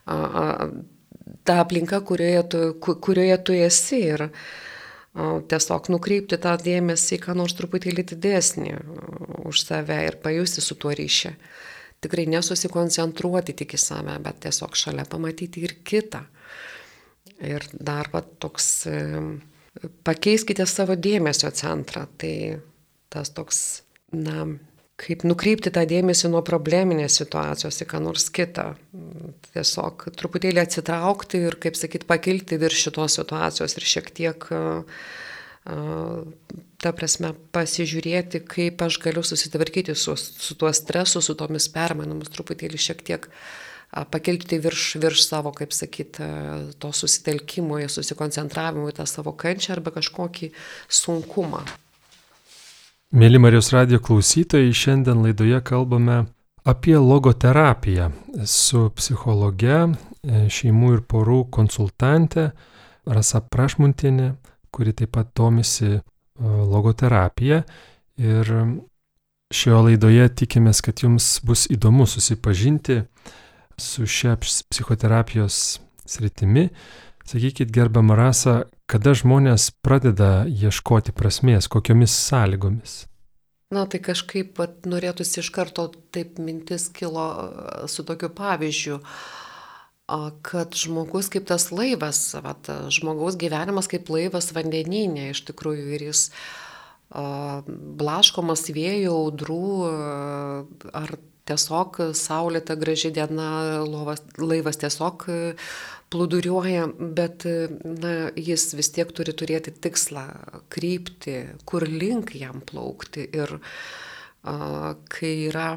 ta 0.07 1.59
aplinka, 1.61 2.01
kurioje 2.01 2.43
tu, 2.49 2.63
kurioje 2.81 3.37
tu 3.45 3.53
esi 3.53 4.01
ir 4.15 4.31
tiesiog 5.51 5.91
nukreipti 5.93 6.39
tą 6.41 6.55
dėmesį 6.61 7.19
į 7.19 7.23
ką 7.25 7.37
nors 7.37 7.57
truputėlį 7.57 8.05
didesnį 8.15 8.75
už 9.49 9.61
save 9.65 9.99
ir 10.09 10.17
pajusti 10.25 10.65
su 10.65 10.77
tuo 10.77 10.93
ryšį. 10.97 11.35
Tikrai 12.05 12.27
nesusikoncentruoti 12.33 13.57
tik 13.57 13.77
į 13.77 13.81
save, 13.81 14.17
bet 14.25 14.41
tiesiog 14.45 14.77
šalia 14.77 15.05
pamatyti 15.09 15.65
ir 15.69 15.79
kitą. 15.85 16.25
Ir 17.44 17.66
dar 17.72 18.09
va 18.12 18.22
toks, 18.22 18.87
pakeiskite 20.07 20.64
savo 20.68 20.96
dėmesio 20.96 21.51
centrą, 21.53 22.07
tai 22.16 22.62
tas 23.12 23.33
toks, 23.37 23.61
na, 24.16 24.46
kaip 25.01 25.27
nukreipti 25.29 25.72
tą 25.72 25.85
dėmesį 25.88 26.31
nuo 26.33 26.40
probleminės 26.46 27.18
situacijos 27.20 27.83
į 27.85 27.88
ką 27.90 28.01
nors 28.07 28.31
kitą. 28.33 28.70
Tiesiog 29.51 30.09
truputėlį 30.16 30.62
atsitraukti 30.64 31.42
ir, 31.49 31.59
kaip 31.61 31.77
sakyt, 31.77 32.09
pakilti 32.09 32.59
virš 32.61 32.87
šitos 32.88 33.18
situacijos 33.20 33.77
ir 33.77 33.88
šiek 33.92 34.11
tiek, 34.16 34.49
ta 35.66 36.92
prasme, 36.96 37.35
pasižiūrėti, 37.53 38.40
kaip 38.49 38.83
aš 38.87 39.01
galiu 39.05 39.25
susitvarkyti 39.27 39.96
su, 39.99 40.16
su 40.16 40.57
tuo 40.57 40.72
stresu, 40.77 41.20
su 41.25 41.37
tomis 41.37 41.68
permainomis, 41.75 42.33
truputėlį 42.33 42.81
šiek 42.81 43.03
tiek 43.05 43.29
pakelti 44.05 44.59
virš, 44.61 44.85
virš 45.01 45.25
savo, 45.29 45.53
kaip 45.57 45.73
sakyt, 45.73 46.21
to 46.79 46.93
susitelkimo, 46.93 47.81
susikoncentravimo 47.89 48.91
į 48.93 48.97
tą 49.01 49.09
savo 49.09 49.33
kančią 49.33 49.77
arba 49.79 49.95
kažkokį 49.97 50.53
sunkumą. 51.01 51.65
Mėly 53.17 53.39
Marijos 53.39 53.71
radio 53.73 54.01
klausytojai, 54.03 54.73
šiandien 54.75 55.23
laidoje 55.23 55.61
kalbame 55.65 56.25
apie 56.67 56.97
logoterapiją 56.99 58.11
su 58.45 58.89
psichologe, 58.99 59.77
e, 59.87 60.41
šeimų 60.51 60.91
ir 60.97 61.05
porų 61.07 61.45
konsultante 61.55 62.51
Rasa 63.07 63.41
Prašmuntinė, 63.41 64.33
kuri 64.75 64.93
taip 64.99 65.15
pat 65.15 65.31
domisi 65.39 65.93
e, 65.95 66.01
logoterapija. 66.43 67.63
Ir 68.19 68.51
šioje 69.55 69.83
laidoje 69.91 70.27
tikimės, 70.43 70.83
kad 70.83 71.05
jums 71.05 71.37
bus 71.47 71.69
įdomu 71.71 72.09
susipažinti 72.11 73.05
su 73.79 74.07
šia 74.07 74.37
psichoterapijos 74.71 75.81
sritimi. 76.05 76.69
Sakykit, 77.27 77.73
gerbama 77.75 78.15
Rasa, 78.15 78.61
kada 78.87 79.11
žmonės 79.19 79.73
pradeda 79.83 80.47
ieškoti 80.47 81.11
prasmės, 81.17 81.67
kokiomis 81.67 82.15
sąlygomis? 82.15 83.01
Na, 83.75 83.83
tai 83.91 83.99
kažkaip 83.99 84.61
vat, 84.61 84.85
norėtųsi 84.87 85.41
iš 85.43 85.51
karto 85.51 85.89
taip 86.15 86.39
mintis 86.39 86.87
kilo 86.95 87.25
su 87.91 88.05
tokiu 88.07 88.31
pavyzdžiu, 88.31 89.01
kad 90.47 90.79
žmogus 90.79 91.33
kaip 91.35 91.49
tas 91.51 91.73
laivas, 91.75 92.21
vat, 92.45 92.71
žmogaus 92.95 93.35
gyvenimas 93.41 93.91
kaip 93.91 94.07
laivas 94.15 94.53
vandeninė 94.55 95.33
iš 95.33 95.43
tikrųjų 95.51 95.89
ir 95.99 96.07
jis 96.12 96.29
blaškomas 97.11 98.69
vėjų, 98.71 99.17
audrų 99.19 99.67
ar 100.95 101.19
tiesiog 101.47 102.01
saulėta 102.17 102.77
graži 102.79 103.13
diena, 103.15 103.83
lovas, 103.87 104.23
laivas 104.39 104.81
tiesiog 104.83 105.29
plūduriuoja, 106.13 106.87
bet 107.17 107.47
na, 107.83 108.15
jis 108.39 108.69
vis 108.79 108.93
tiek 108.95 109.11
turi 109.15 109.35
turėti 109.35 109.75
tikslą, 109.75 110.27
krypti, 110.73 111.39
kur 111.67 111.87
link 111.89 112.35
jam 112.39 112.63
plaukti. 112.67 113.27
Ir 113.35 113.59
a, 113.59 114.95
kai 115.11 115.35
yra 115.49 115.75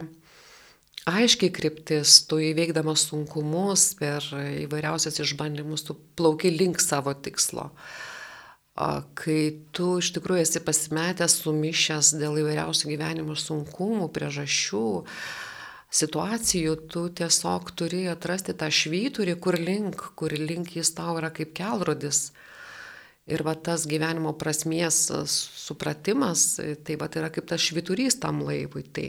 aiškiai 1.10 1.52
kryptis, 1.54 2.20
tu 2.30 2.40
įveikdamas 2.44 3.08
sunkumus 3.10 3.94
per 4.00 4.26
įvairiausias 4.66 5.22
išbandymus, 5.24 5.86
tu 5.88 5.98
plauki 6.20 6.52
link 6.54 6.82
savo 6.84 7.14
tikslo. 7.14 7.70
kai 9.20 9.60
tu 9.76 9.98
iš 10.00 10.14
tikrųjų 10.16 10.40
esi 10.46 10.62
pasimetęs, 10.64 11.34
sumišęs 11.42 12.14
dėl 12.16 12.38
įvairiausių 12.40 12.94
gyvenimo 12.94 13.36
sunkumų, 13.36 14.08
priežasčių, 14.16 15.04
situacijų, 15.90 16.76
tu 16.90 17.08
tiesiog 17.10 17.72
turi 17.78 18.04
atrasti 18.12 18.54
tą 18.58 18.70
švyturį, 18.70 19.36
kur 19.42 19.58
link, 19.58 20.04
kur 20.20 20.34
link 20.34 20.76
jis 20.78 20.94
tau 20.98 21.18
yra 21.18 21.32
kaip 21.34 21.56
kelrodis. 21.58 22.30
Ir 23.30 23.44
va 23.46 23.54
tas 23.54 23.86
gyvenimo 23.90 24.34
prasmės 24.38 25.04
supratimas, 25.30 26.58
tai 26.86 26.98
va 26.98 27.10
yra 27.14 27.30
kaip 27.34 27.46
tas 27.50 27.62
švyturys 27.62 28.18
tam 28.22 28.42
laivui. 28.46 28.86
Tai 28.90 29.08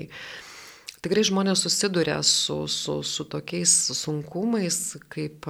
tikrai 1.05 1.25
žmonės 1.25 1.65
susiduria 1.65 2.19
su, 2.25 2.67
su, 2.69 2.99
su 3.05 3.25
tokiais 3.33 3.73
sunkumais, 3.97 4.81
kaip 5.13 5.49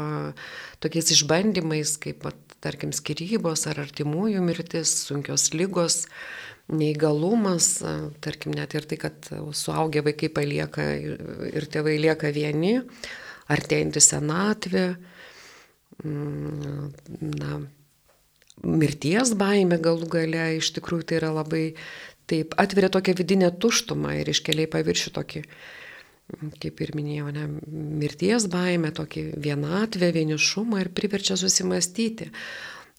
tokiais 0.83 1.11
išbandymais, 1.17 1.97
kaip, 2.03 2.27
tarkim, 2.65 2.93
skirybos 2.97 3.67
ar 3.71 3.81
artimųjų 3.85 4.43
mirtis, 4.45 4.93
sunkios 5.09 5.51
lygos, 5.57 6.05
neįgalumas, 6.71 7.81
tarkim, 8.23 8.55
net 8.57 8.77
ir 8.79 8.87
tai, 8.91 9.01
kad 9.01 9.31
suaugę 9.57 10.05
vaikai 10.07 10.31
palieka 10.33 10.87
ir 11.51 11.67
tėvai 11.73 11.97
lieka 12.03 12.31
vieni, 12.35 12.79
artėjantį 13.51 14.03
senatvę, 14.05 14.85
mm, 16.05 16.87
na, 17.41 17.61
mirties 18.63 19.35
baime 19.39 19.81
galų 19.83 20.09
gale, 20.13 20.47
iš 20.61 20.73
tikrųjų 20.77 21.09
tai 21.09 21.21
yra 21.21 21.33
labai 21.35 21.65
taip 22.31 22.55
atveria 22.61 22.91
tokią 22.93 23.17
vidinę 23.19 23.51
tuštumą 23.59 24.15
ir 24.21 24.31
iškeliai 24.31 24.71
paviršių 24.71 25.15
tokį, 25.17 25.43
kaip 26.63 26.81
ir 26.85 26.95
minėjau, 26.97 27.31
ne, 27.35 27.47
mirties 28.01 28.47
baimę, 28.51 28.93
tokį 28.97 29.27
vienatvę, 29.43 30.13
vienišumą 30.17 30.81
ir 30.85 30.93
priverčia 30.97 31.39
susimastyti 31.41 32.31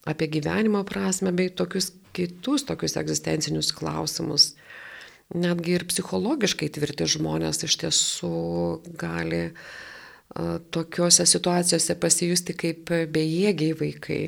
apie 0.09 0.27
gyvenimo 0.33 0.81
prasme 0.87 1.33
bei 1.35 1.51
tokius 1.53 1.91
kitus 2.15 2.65
tokius 2.67 2.97
egzistencinius 2.99 3.71
klausimus. 3.75 4.55
Netgi 5.31 5.77
ir 5.77 5.87
psichologiškai 5.87 6.67
tvirti 6.75 7.07
žmonės 7.07 7.63
iš 7.67 7.77
tiesų 7.85 8.31
gali 8.99 9.45
tokiuose 10.75 11.25
situacijose 11.27 11.95
pasijusti 11.99 12.55
kaip 12.55 12.91
bejėgiai 13.15 13.77
vaikai, 13.79 14.21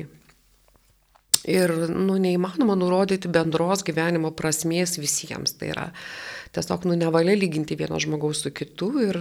Ir 1.44 1.70
nu, 1.92 2.16
neįmanoma 2.16 2.72
nurodyti 2.78 3.28
bendros 3.28 3.82
gyvenimo 3.84 4.30
prasmės 4.32 4.96
visiems. 4.96 5.52
Tai 5.60 5.68
yra 5.74 5.88
tiesiog 6.56 6.86
nu, 6.88 6.96
nevalia 6.96 7.34
lyginti 7.36 7.76
vieno 7.76 7.98
žmogaus 8.00 8.40
su 8.46 8.52
kitu 8.54 8.88
ir 9.04 9.18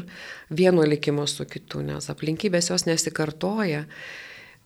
vieno 0.49 0.85
likimo 0.87 1.25
su 1.27 1.43
kitu, 1.49 1.81
nes 1.83 2.07
aplinkybės 2.13 2.71
jos 2.71 2.87
nesikartoja. 2.87 3.83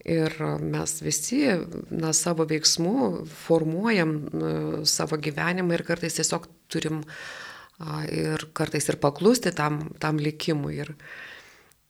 Ir 0.08 0.34
mes 0.62 0.92
visi 1.02 1.42
na, 1.90 2.12
savo 2.14 2.46
veiksmų 2.48 3.24
formuojam 3.42 4.14
na, 4.30 4.52
savo 4.86 5.18
gyvenimą 5.18 5.74
ir 5.74 5.82
kartais 5.88 6.20
tiesiog 6.20 6.46
turim 6.70 7.02
a, 7.02 8.04
ir 8.06 8.46
kartais 8.54 8.86
ir 8.88 9.00
paklusti 9.02 9.50
tam, 9.50 9.88
tam 9.98 10.22
likimui. 10.22 10.78
Ir 10.86 10.94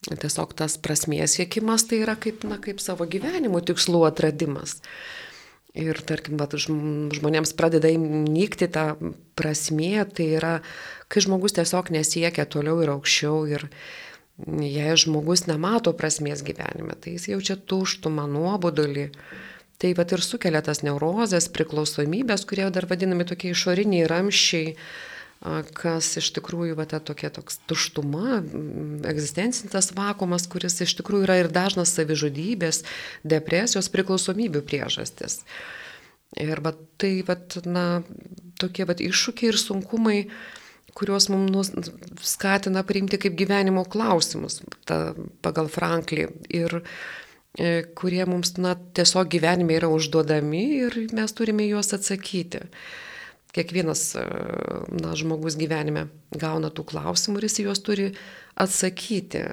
tiesiog 0.08 0.56
tas 0.56 0.78
prasmės 0.80 1.36
siekimas 1.36 1.84
tai 1.90 2.00
yra 2.06 2.16
kaip, 2.16 2.48
na, 2.48 2.56
kaip 2.64 2.80
savo 2.80 3.04
gyvenimo 3.04 3.60
tikslų 3.60 4.06
atradimas. 4.08 4.78
Ir 5.76 6.00
tarkim, 6.08 6.38
bet 6.40 6.56
žmonėms 6.56 7.52
pradeda 7.58 7.90
nykti 7.92 8.70
tą 8.72 8.86
prasmė, 9.36 10.06
tai 10.16 10.30
yra, 10.38 10.54
kai 11.12 11.22
žmogus 11.22 11.54
tiesiog 11.58 11.92
nesiekia 11.92 12.46
toliau 12.48 12.80
ir 12.82 12.94
aukščiau 12.94 13.42
ir 13.52 13.66
jei 14.64 14.96
žmogus 14.96 15.44
nemato 15.50 15.92
prasmės 15.98 16.42
gyvenime, 16.46 16.96
tai 16.96 17.18
jis 17.18 17.28
jaučia 17.34 17.58
tuštumą, 17.60 18.24
nuobodulį. 18.32 19.10
Tai 19.78 19.92
pat 19.94 20.16
ir 20.16 20.24
sukelia 20.24 20.62
tas 20.64 20.80
neurozės, 20.82 21.50
priklausomybės, 21.54 22.48
kurie 22.48 22.66
dar 22.74 22.88
vadinami 22.90 23.28
tokie 23.28 23.52
išoriniai 23.52 24.08
ramščiai, 24.10 24.72
kas 25.78 26.16
iš 26.18 26.32
tikrųjų 26.34 26.74
va, 26.78 26.84
ta 26.90 26.98
tokia 26.98 27.30
toks 27.30 27.60
tuštuma, 27.70 28.40
egzistencinis 29.06 29.92
vakumas, 29.94 30.48
kuris 30.50 30.80
iš 30.82 30.96
tikrųjų 30.98 31.28
yra 31.28 31.38
ir 31.44 31.50
dažnas 31.54 31.94
savižudybės, 31.94 32.82
depresijos, 33.22 33.90
priklausomybių 33.94 34.64
priežastis. 34.66 35.44
Ir 36.42 36.60
va, 36.64 36.74
tai 36.98 37.22
va, 37.26 37.38
na, 37.70 37.86
tokie 38.58 38.84
va, 38.88 38.98
iššūkiai 38.98 39.52
ir 39.52 39.60
sunkumai, 39.62 40.18
kuriuos 40.98 41.28
mums 41.30 41.70
skatina 42.26 42.82
priimti 42.82 43.20
kaip 43.22 43.38
gyvenimo 43.38 43.86
klausimus 43.86 44.58
ta, 44.90 45.14
pagal 45.46 45.70
Franklį. 45.70 46.32
Ir 46.50 46.80
e, 46.82 47.86
kurie 47.94 48.24
mums 48.26 48.56
na, 48.58 48.74
tiesiog 48.74 49.30
gyvenime 49.30 49.78
yra 49.78 49.90
užduodami 49.94 50.64
ir 50.82 51.04
mes 51.14 51.38
turime 51.38 51.70
juos 51.70 51.94
atsakyti 51.94 52.66
kiekvienas 53.58 54.02
e, 54.16 54.24
na, 55.02 55.12
žmogus 55.18 55.58
gyvenime 55.58 56.06
gauna 56.38 56.70
tų 56.74 56.86
klausimų 56.88 57.40
ir 57.40 57.48
jis 57.48 57.58
juos 57.64 57.82
turi 57.84 58.08
atsakyti, 58.58 59.44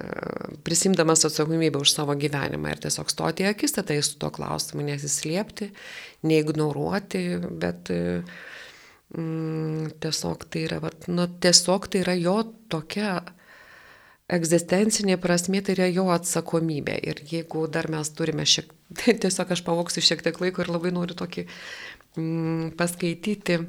prisimdamas 0.65 1.25
atsakomybę 1.27 1.81
už 1.81 1.93
savo 1.93 2.15
gyvenimą 2.17 2.73
ir 2.73 2.83
tiesiog 2.87 3.11
stoti 3.13 3.45
į 3.45 3.51
akistatą 3.51 3.97
su 4.01 4.17
tuo 4.21 4.31
klausimu, 4.33 4.85
nesislėpti, 4.87 5.69
neignoruoti, 6.25 7.23
bet 7.61 7.91
e, 7.93 8.01
mm, 9.13 9.95
tiesiog, 10.01 10.47
tai 10.49 10.65
yra, 10.69 10.81
vat, 10.87 11.09
nu, 11.11 11.27
tiesiog 11.41 11.89
tai 11.91 12.05
yra 12.05 12.17
jo 12.17 12.39
tokia 12.73 13.19
egzistencinė 14.25 15.19
prasme, 15.21 15.61
tai 15.61 15.75
yra 15.77 15.89
jo 15.91 16.07
atsakomybė. 16.13 16.97
Ir 17.05 17.21
jeigu 17.29 17.67
dar 17.69 17.89
mes 17.93 18.09
turime 18.17 18.45
šiek 18.49 18.71
tiek, 18.93 19.19
tiesiog 19.23 19.53
aš 19.53 19.63
pavoksiu 19.65 20.03
šiek 20.05 20.23
tiek 20.25 20.39
laiko 20.41 20.63
ir 20.63 20.71
labai 20.73 20.93
noriu 20.95 21.17
tokį 21.17 21.45
mm, 22.17 22.75
paskaityti 22.79 23.59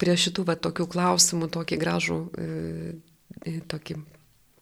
prie 0.00 0.16
šitų 0.18 0.46
va, 0.48 0.56
tokių 0.58 0.86
klausimų 0.90 1.48
tokį 1.54 1.78
gražų 1.80 2.18
e, 2.18 2.46
e, 3.46 3.56
tokį 3.70 3.98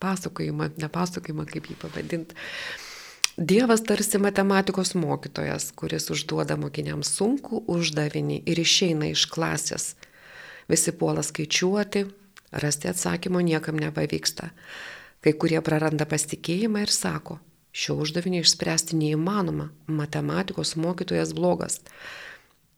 pasakojimą, 0.02 0.72
nepasakojimą, 0.82 1.46
kaip 1.50 1.68
jį 1.70 1.76
pavadinti. 1.82 2.38
Dievas 3.38 3.80
tarsi 3.86 4.18
matematikos 4.20 4.92
mokytojas, 4.98 5.70
kuris 5.78 6.10
užduoda 6.12 6.58
mokiniams 6.60 7.14
sunku 7.16 7.62
uždavinį 7.70 8.42
ir 8.44 8.60
išeina 8.60 9.08
iš 9.08 9.24
klasės. 9.32 9.94
Visi 10.68 10.92
puola 10.92 11.24
skaičiuoti, 11.24 12.04
rasti 12.52 12.90
atsakymo 12.90 13.40
niekam 13.40 13.80
nepavyksta. 13.80 14.50
Kai 15.22 15.32
kurie 15.38 15.62
praranda 15.64 16.04
pasitikėjimą 16.08 16.82
ir 16.84 16.92
sako, 16.92 17.38
šio 17.72 17.96
uždavinio 18.04 18.42
išspręsti 18.44 18.98
neįmanoma, 19.00 19.70
matematikos 19.86 20.74
mokytojas 20.76 21.32
blogas. 21.32 21.80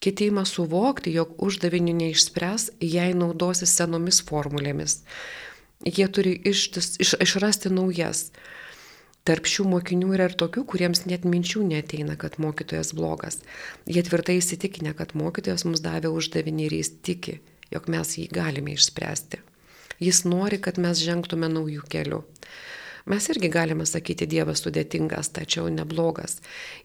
Kiti 0.05 0.27
ima 0.29 0.43
suvokti, 0.45 1.15
jog 1.17 1.31
uždavinį 1.47 1.95
neišspręs, 1.97 2.67
jei 2.85 3.15
naudosi 3.17 3.65
senomis 3.65 4.19
formulėmis. 4.29 4.99
Jie 5.85 6.05
turi 6.13 6.35
ištis, 6.51 6.99
iš, 7.01 7.15
išrasti 7.25 7.73
naujas. 7.73 8.27
Tarp 9.25 9.49
šių 9.49 9.65
mokinių 9.73 10.11
yra 10.19 10.27
ir 10.29 10.37
tokių, 10.37 10.67
kuriems 10.69 11.07
net 11.09 11.25
minčių 11.25 11.65
neteina, 11.71 12.19
kad 12.21 12.37
mokytojas 12.37 12.93
blogas. 12.93 13.41
Jie 13.89 14.05
tvirtai 14.05 14.37
įsitikinę, 14.43 14.93
kad 14.99 15.17
mokytojas 15.17 15.65
mums 15.65 15.81
davė 15.81 16.13
uždavinį 16.13 16.69
ir 16.69 16.77
jis 16.83 16.93
tiki, 17.09 17.39
jog 17.73 17.89
mes 17.89 18.13
jį 18.21 18.29
galime 18.37 18.77
išspręsti. 18.77 19.41
Jis 20.05 20.27
nori, 20.29 20.61
kad 20.61 20.77
mes 20.77 21.01
žengtume 21.01 21.49
naujų 21.49 21.89
kelių. 21.89 22.21
Mes 23.05 23.27
irgi 23.29 23.51
galime 23.53 23.85
sakyti, 23.85 24.25
Dievas 24.25 24.63
sudėtingas, 24.65 25.29
tačiau 25.37 25.69
neblogas. 25.69 26.39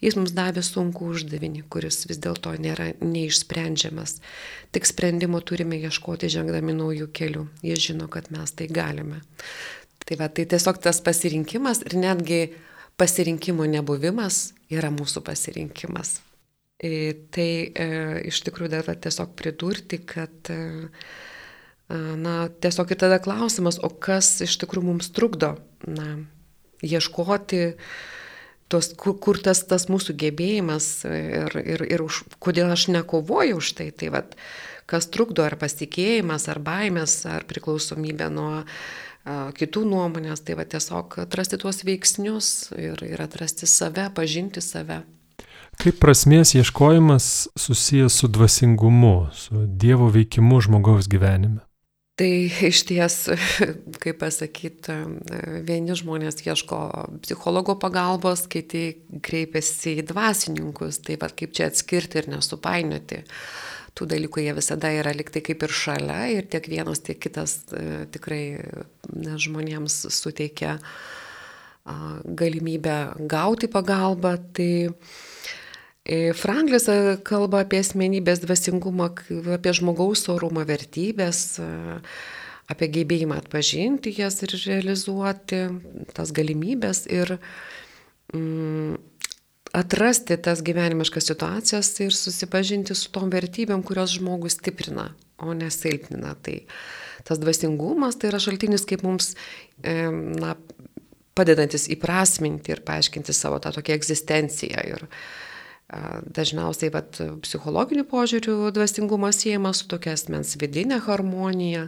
Jis 0.03 0.17
mums 0.19 0.33
davė 0.35 0.59
sunku 0.67 1.07
uždavinį, 1.13 1.63
kuris 1.71 2.01
vis 2.09 2.19
dėlto 2.19 2.51
nėra 2.59 2.89
neišsprendžiamas. 2.99 4.17
Tik 4.75 4.89
sprendimo 4.89 5.39
turime 5.39 5.79
ieškoti 5.79 6.27
žengdami 6.33 6.75
naujų 6.75 7.07
kelių. 7.15 7.45
Jis 7.63 7.85
žino, 7.85 8.09
kad 8.11 8.27
mes 8.35 8.51
tai 8.51 8.67
galime. 8.67 9.21
Tai, 10.03 10.19
va, 10.19 10.27
tai 10.27 10.43
tiesiog 10.51 10.81
tas 10.83 10.99
pasirinkimas 11.05 11.85
ir 11.87 11.95
netgi 12.01 12.41
pasirinkimo 12.99 13.63
nebuvimas 13.71 14.49
yra 14.73 14.91
mūsų 14.91 15.23
pasirinkimas. 15.23 16.17
E, 16.79 16.91
tai 17.31 17.49
e, 17.71 17.87
iš 18.27 18.43
tikrųjų 18.47 18.71
dar 18.75 18.91
tiesiog 18.91 19.33
pridurti, 19.39 20.01
kad 20.07 20.51
e, 20.51 20.59
Na, 21.89 22.49
tiesiog 22.61 22.91
ir 22.93 22.99
tada 23.01 23.17
klausimas, 23.17 23.79
o 23.81 23.89
kas 23.89 24.35
iš 24.45 24.59
tikrųjų 24.61 24.91
mums 24.91 25.09
trukdo, 25.09 25.55
na, 25.89 26.19
ieškoti 26.85 27.63
tos, 28.69 28.91
kur, 28.93 29.15
kur 29.17 29.39
tas, 29.41 29.63
tas 29.65 29.87
mūsų 29.89 30.13
gebėjimas 30.21 30.89
ir, 31.09 31.55
ir, 31.57 31.83
ir 31.89 32.03
už, 32.05 32.21
kodėl 32.37 32.69
aš 32.75 32.91
nekovoju 32.93 33.57
už 33.57 33.71
tai. 33.79 33.89
Tai 33.89 34.11
vad, 34.13 34.35
kas 34.89 35.09
trukdo, 35.09 35.47
ar 35.47 35.57
pasitikėjimas, 35.57 36.45
ar 36.53 36.61
baimės, 36.61 37.23
ar 37.25 37.47
priklausomybė 37.49 38.27
nuo 38.37 38.51
a, 38.61 38.65
kitų 39.57 39.87
nuomonės, 39.89 40.43
tai 40.45 40.59
va 40.59 40.67
tiesiog 40.69 41.17
atrasti 41.25 41.57
tuos 41.57 41.81
veiksnius 41.87 42.69
ir, 42.77 43.01
ir 43.01 43.23
atrasti 43.25 43.65
save, 43.65 44.11
pažinti 44.13 44.61
save. 44.61 45.01
Kaip 45.79 45.97
prasmės 46.01 46.53
ieškojimas 46.53 47.47
susijęs 47.57 48.19
su 48.21 48.29
dvasingumu, 48.29 49.31
su 49.33 49.63
Dievo 49.79 50.11
veikimu 50.13 50.61
žmogaus 50.61 51.09
gyvenime? 51.09 51.63
Tai 52.19 52.51
iš 52.67 52.81
ties, 52.83 53.15
kaip 54.03 54.17
pasakyti, 54.19 54.95
vieni 55.63 55.95
žmonės 55.95 56.41
ieško 56.43 56.79
psichologo 57.23 57.77
pagalbos, 57.79 58.43
kiti 58.51 58.97
kreipiasi 59.23 60.01
į 60.01 60.07
dvasininkus, 60.09 60.99
tai 61.05 61.15
vad 61.21 61.37
kaip 61.39 61.55
čia 61.55 61.69
atskirti 61.71 62.19
ir 62.19 62.27
nesupainioti. 62.33 63.21
Tų 63.95 64.09
dalykų 64.11 64.43
jie 64.43 64.57
visada 64.57 64.91
yra 64.95 65.13
liktai 65.15 65.41
kaip 65.47 65.63
ir 65.63 65.75
šalia 65.75 66.19
ir 66.35 66.51
tiek 66.51 66.67
vienas, 66.71 66.99
tiek 67.07 67.17
kitas 67.23 67.55
e, 67.71 68.03
tikrai 68.11 68.43
ne, 69.15 69.39
žmonėms 69.39 70.01
suteikia 70.11 70.75
galimybę 72.43 72.97
gauti 73.31 73.71
pagalbą. 73.71 74.35
Tai 74.59 74.71
Franklis 76.33 76.87
e, 76.89 77.17
kalba 77.27 77.63
apie 77.65 77.81
asmenybės 77.83 78.41
dvasingumą, 78.41 79.11
apie 79.53 79.73
žmogaus 79.77 80.25
orumą, 80.31 80.63
vertybės, 80.65 81.59
e, 81.61 81.99
apie 82.69 82.87
gebėjimą 82.95 83.37
atpažinti 83.43 84.13
jas 84.17 84.39
ir 84.45 84.55
realizuoti 84.57 85.61
tas 86.17 86.31
galimybės 86.33 87.03
ir 87.09 87.35
mm, 88.33 88.97
atrasti 89.77 90.37
tas 90.41 90.63
gyvenimiškas 90.65 91.29
situacijas 91.29 91.91
ir 92.01 92.15
susipažinti 92.15 92.97
su 92.97 93.11
tom 93.13 93.29
vertybėm, 93.33 93.83
kurios 93.85 94.15
žmogus 94.17 94.57
stiprina, 94.57 95.11
o 95.37 95.53
nesilpnina. 95.53 96.33
Tai 96.41 96.61
tas 97.27 97.41
dvasingumas 97.41 98.17
tai 98.17 98.31
yra 98.31 98.41
šaltinis, 98.41 98.87
kaip 98.89 99.05
mums 99.05 99.35
e, 99.83 100.09
na, 100.09 100.55
padedantis 101.37 101.85
įprasminti 101.93 102.73
ir 102.73 102.81
paaiškinti 102.87 103.35
savo 103.35 103.61
tą 103.61 103.75
tokią 103.77 103.95
egzistenciją. 103.99 104.87
Ir, 104.95 105.05
Dažniausiai 105.89 106.91
vat, 106.93 107.17
psichologiniu 107.41 108.03
požiūriu 108.05 108.69
dvasingumas 108.73 109.39
siejamas 109.41 109.81
su 109.81 109.87
tokia 109.89 110.13
asmens 110.13 110.53
vidinė 110.61 110.99
harmonija, 111.01 111.87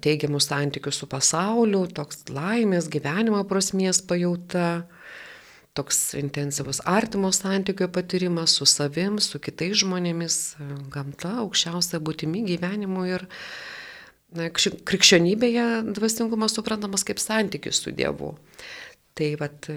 teigiamų 0.00 0.40
santykių 0.40 0.92
su 0.96 1.08
pasauliu, 1.10 1.82
toks 1.92 2.24
laimės, 2.32 2.88
gyvenimo 2.88 3.42
prasmės 3.50 4.00
pajauta, 4.08 4.86
toks 5.76 6.14
intensyvus 6.16 6.80
artimo 6.88 7.28
santykių 7.34 7.90
patyrimas 7.92 8.56
su 8.56 8.64
savim, 8.64 9.20
su 9.20 9.36
kitais 9.36 9.76
žmonėmis, 9.84 10.38
gamta, 10.94 11.36
aukščiausia 11.44 12.00
būtimi 12.00 12.46
gyvenimu 12.48 13.04
ir 13.10 13.28
na, 14.32 14.48
krikščionybėje 14.48 15.68
dvasingumas 15.92 16.56
suprantamas 16.56 17.04
kaip 17.04 17.20
santykis 17.20 17.84
su 17.84 17.92
Dievu. 17.92 18.32
Tai 19.18 19.34
vat, 19.40 19.68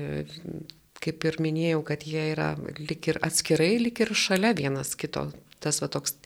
kaip 1.02 1.26
ir 1.28 1.38
minėjau, 1.42 1.82
kad 1.88 2.06
jie 2.08 2.32
yra 2.34 2.54
lik 2.80 3.10
ir 3.12 3.20
atskirai, 3.26 3.76
lik 3.82 4.04
ir 4.04 4.14
šalia 4.18 4.54
vienas 4.58 4.94
kito. 5.00 5.30
Tas 5.62 5.82
va 5.82 5.90
toks 5.94 6.18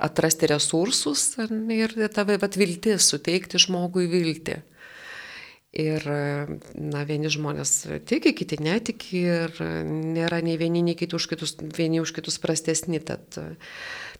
atrasti 0.00 0.48
resursus 0.48 1.34
ir 1.74 1.94
ta 2.14 2.24
va 2.28 2.38
viltis, 2.38 3.08
suteikti 3.08 3.60
žmogui 3.60 4.08
viltį. 4.10 4.60
Ir, 5.78 6.04
na, 6.80 7.02
vieni 7.04 7.28
žmonės 7.28 7.72
tiki, 8.08 8.32
kiti 8.32 8.56
netiki 8.64 9.18
ir 9.20 9.58
nėra 9.84 10.40
nei 10.42 10.56
vieni, 10.56 10.80
nei 10.82 10.96
kiti 10.96 11.14
už 11.14 11.28
kitus, 11.28 11.52
vieni 11.76 12.00
už 12.00 12.14
kitus 12.16 12.40
prastesni. 12.40 13.02
Tad 13.04 13.36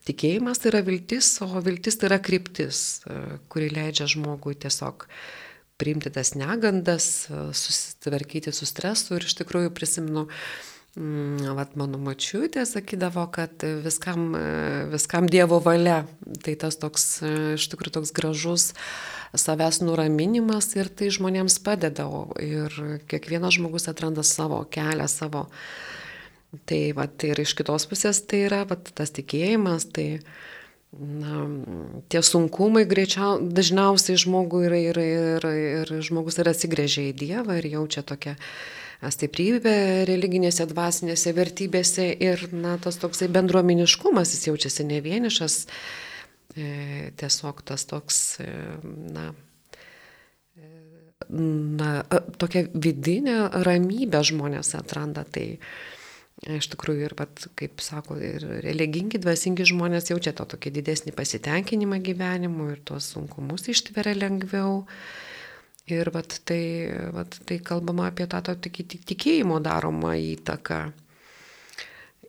tikėjimas 0.05 0.61
tai 0.61 0.75
yra 0.75 0.85
viltis, 0.85 1.31
o 1.40 1.49
viltis 1.64 1.97
tai 1.97 2.11
yra 2.12 2.21
kryptis, 2.21 3.01
kuri 3.49 3.73
leidžia 3.73 4.11
žmogui 4.12 4.59
tiesiog 4.61 5.09
uh, 5.09 5.47
priimti 5.78 6.10
tas 6.10 6.34
negandas, 6.34 7.28
susitvarkyti 7.54 8.52
su 8.52 8.66
stresu 8.66 9.16
ir 9.16 9.26
iš 9.28 9.36
tikrųjų 9.38 9.70
prisimenu, 9.74 10.26
mm, 10.98 11.52
vat 11.58 11.76
mano 11.78 12.00
mačiutė 12.02 12.64
sakydavo, 12.66 13.28
kad 13.34 13.62
viskam, 13.84 14.32
viskam 14.92 15.28
Dievo 15.30 15.60
valia. 15.62 16.02
Tai 16.44 16.56
tas 16.58 16.80
toks, 16.82 17.06
iš 17.54 17.68
tikrųjų 17.70 18.00
toks 18.00 18.14
gražus 18.16 18.72
savęs 19.36 19.82
nuraminimas 19.84 20.72
ir 20.76 20.90
tai 20.90 21.12
žmonėms 21.14 21.60
padeda. 21.64 22.08
Ir 22.42 22.74
kiekvienas 23.10 23.58
žmogus 23.58 23.88
atranda 23.90 24.24
savo 24.26 24.64
kelią, 24.70 25.08
savo. 25.10 25.46
Tai 26.68 26.80
vat, 26.96 27.20
ir 27.28 27.38
iš 27.42 27.52
kitos 27.58 27.84
pusės 27.90 28.22
tai 28.24 28.46
yra 28.46 28.62
vat, 28.68 28.88
tas 28.96 29.12
tikėjimas, 29.12 29.90
tai 29.92 30.22
na, 30.96 31.44
tie 32.09 32.22
sunkumai 32.24 32.87
greičiau, 32.88 33.38
dažniausiai 33.42 34.18
žmogui 34.20 34.64
ir, 34.66 34.74
ir, 34.81 34.98
ir, 35.05 35.46
ir 35.85 35.94
žmogus 36.05 36.40
ir 36.40 36.48
atsigrėžia 36.48 37.11
į 37.11 37.16
Dievą 37.18 37.59
ir 37.61 37.68
jaučia 37.74 38.05
tokią 38.07 38.38
stiprybę 38.98 39.74
religinėse, 40.09 40.66
dvasinėse 40.70 41.33
vertybėse 41.37 42.09
ir 42.24 42.48
na, 42.57 42.77
tas 42.83 42.98
toksai 42.98 43.29
bendruomeniškumas, 43.31 44.33
jis 44.35 44.48
jaučiasi 44.48 44.88
ne 44.88 45.03
vienišas, 45.05 45.59
e, 46.57 47.12
tiesiog 47.20 47.62
tas 47.68 47.87
toks, 47.87 48.18
e, 48.42 48.48
na, 49.14 49.29
e, 50.59 50.72
na, 51.29 51.92
tokia 52.40 52.64
vidinė 52.74 53.38
ramybė 53.68 54.24
žmonės 54.33 54.74
atranda. 54.81 55.22
Tai, 55.31 55.46
Iš 56.46 56.68
tikrųjų, 56.70 57.09
ir, 57.09 57.14
pat, 57.18 57.48
kaip 57.59 57.83
sako, 57.83 58.14
ir 58.22 58.44
religingi, 58.62 59.18
dvasingi 59.18 59.66
žmonės 59.72 60.12
jaučia 60.12 60.31
to 60.38 60.46
tokį 60.53 60.70
didesnį 60.77 61.14
pasitenkinimą 61.16 61.98
gyvenimu 62.07 62.68
ir 62.77 62.85
tuos 62.87 63.09
sunkumus 63.14 63.66
ištveria 63.72 64.14
lengviau. 64.14 64.85
Ir 65.90 66.12
vat, 66.14 66.37
tai, 66.46 66.62
vat, 67.16 67.40
tai 67.48 67.59
kalbama 67.64 68.07
apie 68.12 68.29
tą 68.31 68.42
tokį 68.46 68.87
tikėjimo 69.09 69.59
daromą 69.64 70.14
įtaką. 70.37 70.83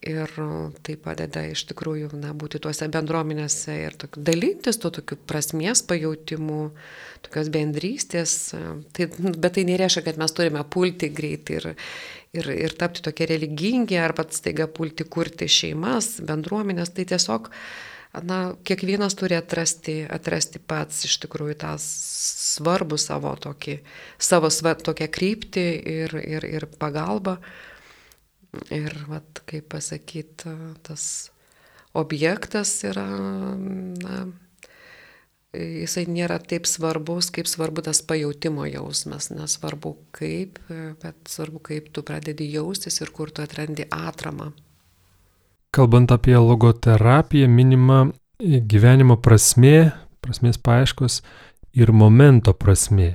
Ir 0.00 0.30
tai 0.80 0.94
padeda 0.96 1.42
iš 1.44 1.66
tikrųjų 1.68 2.14
na, 2.16 2.30
būti 2.32 2.56
tuose 2.62 2.86
bendruomenėse 2.88 3.74
ir 3.82 3.98
tok, 4.00 4.16
dalintis 4.16 4.80
to 4.80 4.88
tokiu 4.96 5.18
prasmės 5.28 5.82
pajūtimu, 5.84 6.60
tokios 7.26 7.50
bendrystės. 7.52 8.34
Tai, 8.96 9.08
bet 9.12 9.58
tai 9.58 9.66
nereiškia, 9.68 10.06
kad 10.08 10.22
mes 10.22 10.32
turime 10.32 10.64
pulti 10.72 11.10
greitai 11.12 11.58
ir, 11.58 11.68
ir, 12.32 12.50
ir 12.64 12.76
tapti 12.80 13.04
tokie 13.04 13.28
religingi, 13.28 14.00
arba 14.00 14.24
staiga 14.32 14.70
pulti 14.72 15.04
kurti 15.04 15.50
šeimas, 15.52 16.14
bendruomenės, 16.24 16.96
tai 16.96 17.04
tiesiog, 17.12 17.52
na, 18.24 18.42
kiekvienas 18.64 19.20
turi 19.20 19.36
atrasti, 19.36 20.00
atrasti 20.08 20.64
pats 20.64 21.04
iš 21.10 21.20
tikrųjų 21.26 21.60
tą 21.60 21.76
svarbų 21.76 22.96
savo 22.96 23.36
tokį, 23.36 23.82
savo 24.16 24.48
svar, 24.48 24.80
tokią 24.80 25.12
kryptį 25.12 25.66
ir, 26.00 26.22
ir, 26.24 26.54
ir 26.56 26.72
pagalbą. 26.80 27.36
Ir, 28.74 28.94
vat, 29.06 29.42
kaip 29.46 29.68
pasakyti, 29.70 30.50
tas 30.82 31.30
objektas 31.94 32.72
yra, 32.86 33.06
na, 33.06 34.24
jisai 35.54 36.06
nėra 36.10 36.38
taip 36.42 36.66
svarbus, 36.66 37.30
kaip 37.34 37.50
svarbu 37.50 37.84
tas 37.86 38.02
pajūtimo 38.06 38.66
jausmas. 38.70 39.30
Nesvarbu 39.34 39.94
kaip, 40.14 40.58
bet 41.02 41.30
svarbu 41.30 41.62
kaip 41.70 41.90
tu 41.94 42.02
pradedi 42.06 42.48
jaustis 42.52 43.00
ir 43.02 43.12
kur 43.14 43.30
tu 43.30 43.42
atrandi 43.42 43.86
atramą. 43.90 44.50
Kalbant 45.70 46.10
apie 46.10 46.34
logoterapiją, 46.34 47.46
minima 47.46 48.08
gyvenimo 48.40 49.14
prasmė, 49.22 49.92
prasmės 50.24 50.58
paaiškos 50.58 51.20
ir 51.78 51.92
momento 51.94 52.54
prasmė. 52.54 53.14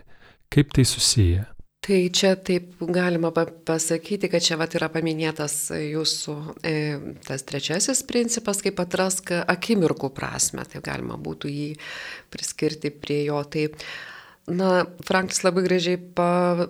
Kaip 0.53 0.71
tai 0.71 0.85
susiję? 0.87 1.43
Tai 1.85 1.97
čia 2.09 2.31
taip 2.41 2.79
galima 2.81 3.29
pasakyti, 3.29 4.25
kad 4.33 4.41
čia 4.41 4.55
vat 4.57 4.73
yra 4.73 4.87
paminėtas 4.89 5.67
jūsų 5.77 6.33
e, 6.65 6.77
tas 7.27 7.43
trečiasis 7.45 8.01
principas, 8.09 8.63
kaip 8.65 8.79
atrask 8.81 9.29
akimirkų 9.37 10.09
prasme, 10.17 10.65
tai 10.65 10.81
galima 10.81 11.19
būtų 11.21 11.51
jį 11.51 11.67
priskirti 12.33 12.89
prie 12.89 13.19
jo. 13.27 13.43
Tai, 13.53 13.67
na, 14.49 14.69
Franklis 15.05 15.43
labai 15.45 15.61
gražiai 15.67 15.99
pa, 16.17 16.65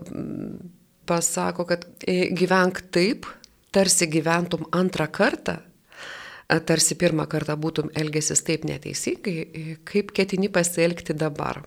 pasako, 1.07 1.63
kad 1.69 1.87
e, 2.03 2.33
gyvenk 2.35 2.83
taip, 2.91 3.29
tarsi 3.71 4.09
gyventum 4.11 4.67
antrą 4.75 5.07
kartą, 5.15 5.61
tarsi 6.67 6.99
pirmą 6.99 7.23
kartą 7.31 7.55
būtum 7.55 7.87
elgesis 7.95 8.43
taip 8.43 8.67
neteisingai, 8.67 9.37
e, 9.39 9.79
kaip 9.87 10.11
ketini 10.11 10.51
pasielgti 10.51 11.15
dabar. 11.15 11.63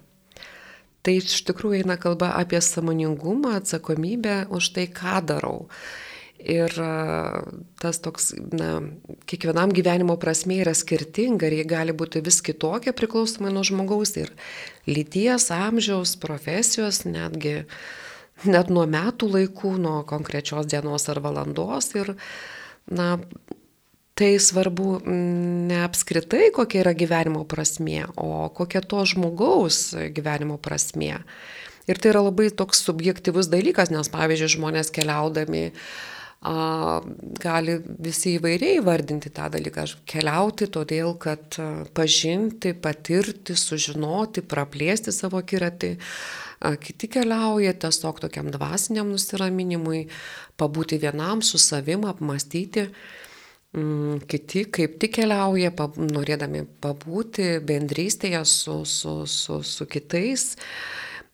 Tai 1.08 1.14
iš 1.16 1.40
tikrųjų 1.48 1.78
eina 1.80 1.94
kalba 1.96 2.34
apie 2.36 2.58
samoningumą, 2.60 3.54
atsakomybę 3.62 4.42
už 4.52 4.66
tai, 4.76 4.82
ką 4.92 5.22
darau. 5.24 5.62
Ir 6.36 6.74
tas 7.80 8.00
toks, 8.04 8.34
na, 8.52 8.82
kiekvienam 9.24 9.72
gyvenimo 9.72 10.18
prasme 10.20 10.58
yra 10.60 10.74
skirtinga 10.76 11.48
ir 11.48 11.56
jie 11.56 11.64
gali 11.70 11.94
būti 11.96 12.20
vis 12.26 12.42
kitokia 12.44 12.92
priklausomai 12.92 13.54
nuo 13.56 13.64
žmogaus 13.64 14.12
ir 14.20 14.34
lyties, 14.84 15.48
amžiaus, 15.56 16.12
profesijos, 16.20 17.06
netgi 17.08 17.62
net 18.44 18.68
nuo 18.68 18.84
metų 18.84 19.32
laikų, 19.32 19.72
nuo 19.80 20.02
konkrečios 20.12 20.68
dienos 20.68 21.08
ar 21.08 21.22
valandos. 21.24 21.88
Ir, 21.96 22.12
na, 22.92 23.14
Tai 24.18 24.32
svarbu 24.42 24.98
mm, 24.98 25.66
ne 25.70 25.82
apskritai, 25.86 26.48
kokia 26.54 26.82
yra 26.82 26.92
gyvenimo 26.98 27.44
prasmė, 27.46 28.02
o 28.18 28.48
kokia 28.50 28.82
to 28.82 29.04
žmogaus 29.06 29.92
gyvenimo 30.14 30.56
prasmė. 30.58 31.20
Ir 31.88 32.00
tai 32.02 32.10
yra 32.10 32.24
labai 32.26 32.48
toks 32.50 32.82
subjektivus 32.84 33.46
dalykas, 33.52 33.92
nes 33.94 34.10
pavyzdžiui, 34.10 34.50
žmonės 34.56 34.90
keliaudami 34.92 35.68
a, 35.70 36.98
gali 37.44 37.76
visi 38.08 38.34
įvairiai 38.40 38.82
vardinti 38.84 39.30
tą 39.34 39.46
dalyką. 39.54 39.86
Keliauti 40.10 40.66
todėl, 40.74 41.14
kad 41.22 41.60
pažinti, 41.94 42.74
patirti, 42.74 43.54
sužinoti, 43.54 44.42
praplėsti 44.42 45.14
savo 45.14 45.44
kiratį. 45.46 45.94
Kiti 46.82 47.06
keliauja 47.14 47.70
tiesiog 47.86 48.18
tokiam 48.26 48.50
dvasiniam 48.50 49.14
nusiraminimui, 49.14 50.08
pabūti 50.58 50.98
vienam 50.98 51.46
su 51.46 51.62
savim, 51.62 52.02
apmastyti. 52.10 52.88
Mm, 53.76 54.22
kiti 54.24 54.62
kaip 54.72 54.94
tik 54.96 55.18
keliauja, 55.18 55.68
pab, 55.76 55.98
norėdami 56.00 56.62
pabūti 56.80 57.58
bendrystėje 57.68 58.40
su, 58.48 58.78
su, 58.88 59.20
su, 59.28 59.58
su 59.60 59.86
kitais. 59.90 60.54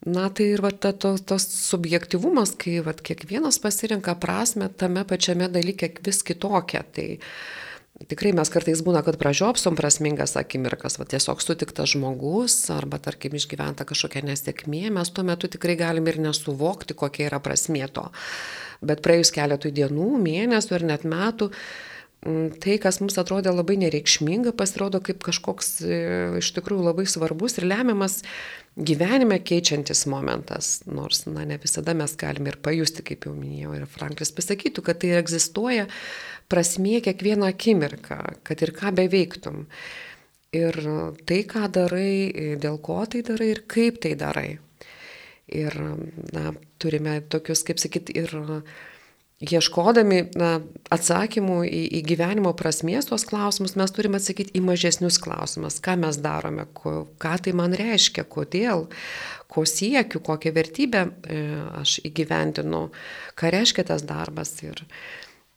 Na 0.05 0.27
tai 0.35 0.49
ir 0.53 0.61
va, 0.65 0.73
ta, 0.75 0.91
to, 0.93 1.15
tos 1.17 1.47
subjektivumas, 1.47 2.57
kai 2.59 2.81
va, 2.85 2.93
kiekvienas 2.93 3.61
pasirenka 3.63 4.17
prasme 4.21 4.67
tame 4.69 5.07
pačiame 5.07 5.47
dalyke 5.49 5.93
vis 6.05 6.21
kitokią. 6.27 6.83
Tai 6.99 7.07
tikrai 8.11 8.35
mes 8.35 8.51
kartais 8.51 8.83
būna, 8.83 9.05
kad 9.07 9.21
pražiopsom 9.23 9.79
prasmingas 9.79 10.35
akimirkas, 10.37 10.99
va, 10.99 11.07
tiesiog 11.07 11.39
sutiktas 11.39 11.95
žmogus 11.95 12.59
arba 12.75 12.99
tarkim 12.99 13.39
išgyventa 13.39 13.87
kažkokia 13.87 14.27
nesėkmė, 14.27 14.89
mes 14.99 15.15
tuo 15.15 15.23
metu 15.23 15.49
tikrai 15.55 15.79
galim 15.79 16.11
ir 16.11 16.19
nesuvokti, 16.27 16.99
kokia 16.99 17.31
yra 17.31 17.41
prasmė 17.41 17.87
to. 17.95 18.11
Bet 18.85 19.07
praėjus 19.07 19.31
keletui 19.33 19.71
dienų, 19.73 20.17
mėnesių 20.27 20.81
ir 20.83 20.91
net 20.91 21.07
metų, 21.09 21.53
tai, 22.25 22.77
kas 22.81 23.01
mums 23.03 23.19
atrodė 23.21 23.53
labai 23.53 23.77
nereikšminga, 23.83 24.55
pasirodo 24.57 25.01
kaip 25.05 25.21
kažkoks 25.27 25.71
e, 25.85 25.97
iš 26.41 26.55
tikrųjų 26.57 26.87
labai 26.87 27.05
svarbus 27.11 27.59
ir 27.61 27.67
lemiamas 27.69 28.23
gyvenime 28.75 29.39
keičiantis 29.45 30.07
momentas. 30.11 30.79
Nors, 30.89 31.25
na, 31.29 31.45
ne 31.49 31.59
visada 31.61 31.95
mes 31.97 32.17
galime 32.21 32.53
ir 32.53 32.59
pajusti, 32.65 33.05
kaip 33.07 33.29
jau 33.29 33.35
minėjau, 33.37 33.75
ir 33.77 33.85
Franklis 33.91 34.33
pasakytų, 34.35 34.87
kad 34.87 35.03
tai 35.03 35.13
egzistuoja 35.19 35.87
prasmė 36.53 37.03
kiekvieną 37.05 37.53
akimirką, 37.53 38.19
kad 38.47 38.65
ir 38.65 38.75
ką 38.77 38.95
beveiktum. 38.97 39.65
Ir 40.55 40.79
tai, 41.27 41.43
ką 41.51 41.67
darai, 41.75 42.57
dėl 42.63 42.79
ko 42.83 43.03
tai 43.11 43.25
darai 43.27 43.51
ir 43.53 43.65
kaip 43.71 44.01
tai 44.03 44.15
darai. 44.19 44.49
Ir, 45.51 45.75
na, 46.33 46.55
turime 46.81 47.19
tokius, 47.29 47.67
kaip 47.67 47.83
sakyt, 47.83 48.15
ir 48.17 48.33
ieškodami 49.53 50.21
na, 50.39 50.51
atsakymų 50.95 51.59
į, 51.67 51.81
į 51.99 52.01
gyvenimo 52.09 52.53
prasmės 52.57 53.09
tuos 53.11 53.27
klausimus, 53.29 53.75
mes 53.79 53.93
turime 53.95 54.21
atsakyti 54.21 54.55
į 54.59 54.63
mažesnius 54.65 55.19
klausimus, 55.23 55.81
ką 55.85 55.97
mes 56.01 56.19
darome, 56.23 56.67
ko, 56.77 57.05
ką 57.21 57.35
tai 57.45 57.55
man 57.57 57.75
reiškia, 57.77 58.27
kodėl, 58.31 58.87
ko 59.51 59.67
siekiu, 59.69 60.23
kokią 60.25 60.55
vertybę 60.55 61.05
e, 61.05 61.43
aš 61.83 61.99
įgyvendinu, 62.09 62.87
ką 63.39 63.53
reiškia 63.55 63.87
tas 63.91 64.07
darbas. 64.07 64.57
Ir 64.65 64.85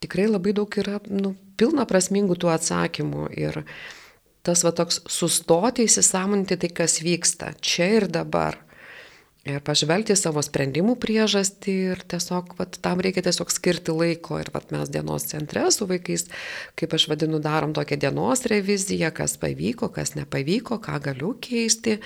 tikrai 0.03 0.27
labai 0.29 0.53
daug 0.57 0.79
yra 0.81 0.99
nu, 1.09 1.35
pilna 1.57 1.87
prasmingų 1.89 2.37
tų 2.41 2.53
atsakymų. 2.53 3.31
Ir 3.37 3.63
tas 4.47 4.63
va 4.63 4.71
toks 4.75 5.01
sustoti 5.11 5.87
įsisamoninti 5.87 6.59
tai, 6.61 6.71
kas 6.83 7.01
vyksta 7.03 7.53
čia 7.61 7.91
ir 7.97 8.09
dabar 8.11 8.61
pažvelgti 9.65 10.15
savo 10.17 10.41
sprendimų 10.43 10.95
priežastį 11.01 11.75
ir 11.93 12.01
tiesiog 12.11 12.55
vat, 12.59 12.79
tam 12.83 13.01
reikia 13.03 13.23
tiesiog 13.25 13.51
skirti 13.53 13.95
laiko. 13.95 14.39
Ir 14.41 14.51
vat, 14.53 14.71
mes 14.75 14.91
dienos 14.93 15.27
centre 15.29 15.65
su 15.73 15.87
vaikais, 15.89 16.27
kaip 16.79 16.95
aš 16.97 17.07
vadinu, 17.11 17.41
darom 17.43 17.75
tokią 17.77 17.99
dienos 18.07 18.45
reviziją, 18.49 19.13
kas 19.15 19.37
pavyko, 19.41 19.91
kas 19.93 20.15
nepavyko, 20.17 20.81
ką 20.83 20.99
galiu 21.09 21.35
keisti 21.43 21.97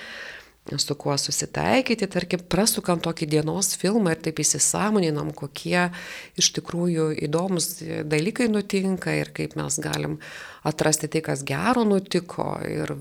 su 0.77 0.95
kuo 0.95 1.17
susitaikyti, 1.17 2.07
tarkim, 2.07 2.43
prasukam 2.49 3.01
tokį 3.01 3.27
dienos 3.31 3.73
filmą 3.81 4.13
ir 4.13 4.21
taip 4.21 4.39
įsisamoninam, 4.43 5.31
kokie 5.35 5.89
iš 6.39 6.51
tikrųjų 6.57 7.07
įdomus 7.25 7.73
dalykai 8.07 8.47
nutinka 8.51 9.15
ir 9.17 9.33
kaip 9.35 9.57
mes 9.59 9.79
galim 9.81 10.19
atrasti 10.67 11.09
tai, 11.09 11.23
kas 11.25 11.41
gero 11.47 11.83
nutiko 11.87 12.53
ir 12.69 12.93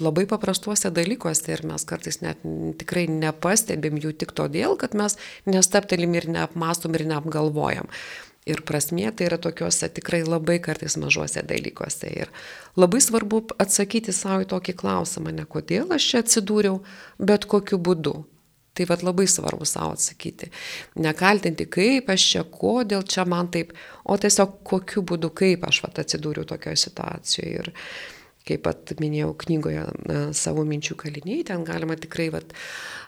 labai 0.00 0.24
paprastuose 0.30 0.92
dalykuose 0.94 1.50
ir 1.50 1.66
mes 1.66 1.84
kartais 1.84 2.22
net 2.22 2.46
tikrai 2.80 3.08
nepastebim 3.10 3.98
jų 4.00 4.14
tik 4.22 4.32
todėl, 4.38 4.78
kad 4.78 4.94
mes 4.94 5.18
nestaptelim 5.50 6.14
ir 6.14 6.30
neapmastom 6.30 6.94
ir 6.94 7.08
neapgalvojam. 7.10 7.90
Ir 8.48 8.62
prasmė 8.64 9.10
tai 9.12 9.26
yra 9.28 9.36
tokiuose 9.36 9.90
tikrai 9.92 10.22
labai 10.24 10.56
kartais 10.64 10.96
mažuose 11.00 11.42
dalykuose. 11.44 12.08
Ir 12.22 12.30
labai 12.80 13.02
svarbu 13.04 13.42
atsakyti 13.60 14.14
savo 14.16 14.46
į 14.46 14.48
tokį 14.54 14.74
klausimą, 14.80 15.34
ne 15.36 15.44
kodėl 15.44 15.92
aš 15.92 16.06
čia 16.12 16.22
atsidūriau, 16.24 16.78
bet 17.20 17.44
kokiu 17.50 17.78
būdu. 17.78 18.14
Tai 18.72 18.86
vad 18.88 19.02
labai 19.04 19.26
svarbu 19.28 19.66
savo 19.68 19.92
atsakyti. 19.92 20.48
Nekaltinti, 21.04 21.66
kaip 21.68 22.08
aš 22.14 22.26
čia, 22.32 22.46
kodėl 22.48 23.04
čia 23.04 23.26
man 23.28 23.50
taip, 23.52 23.74
o 24.08 24.16
tiesiog 24.16 24.60
kokiu 24.64 25.02
būdu, 25.04 25.32
kaip 25.36 25.66
aš 25.68 25.82
vat 25.84 26.00
atsidūriau 26.00 26.48
tokioje 26.48 26.86
situacijoje. 26.86 27.52
Ir, 27.60 27.72
kaip 28.48 28.64
pat 28.64 28.94
minėjau 29.00 29.34
knygoje 29.44 29.84
savo 30.36 30.64
minčių 30.66 30.96
kaliniai, 31.00 31.44
ten 31.46 31.64
galima 31.68 31.96
tikrai 32.00 32.30
vat, 32.34 32.54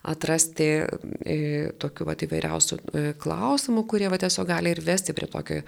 atrasti 0.08 0.70
e, 0.82 1.36
tokių 1.82 2.08
vat, 2.08 2.24
įvairiausių 2.26 2.78
e, 2.78 3.04
klausimų, 3.22 3.86
kurie 3.90 4.10
vat, 4.12 4.24
tiesiog 4.24 4.48
gali 4.50 4.74
ir 4.74 4.82
vesti 4.84 5.14
prie 5.16 5.30
tokio 5.30 5.62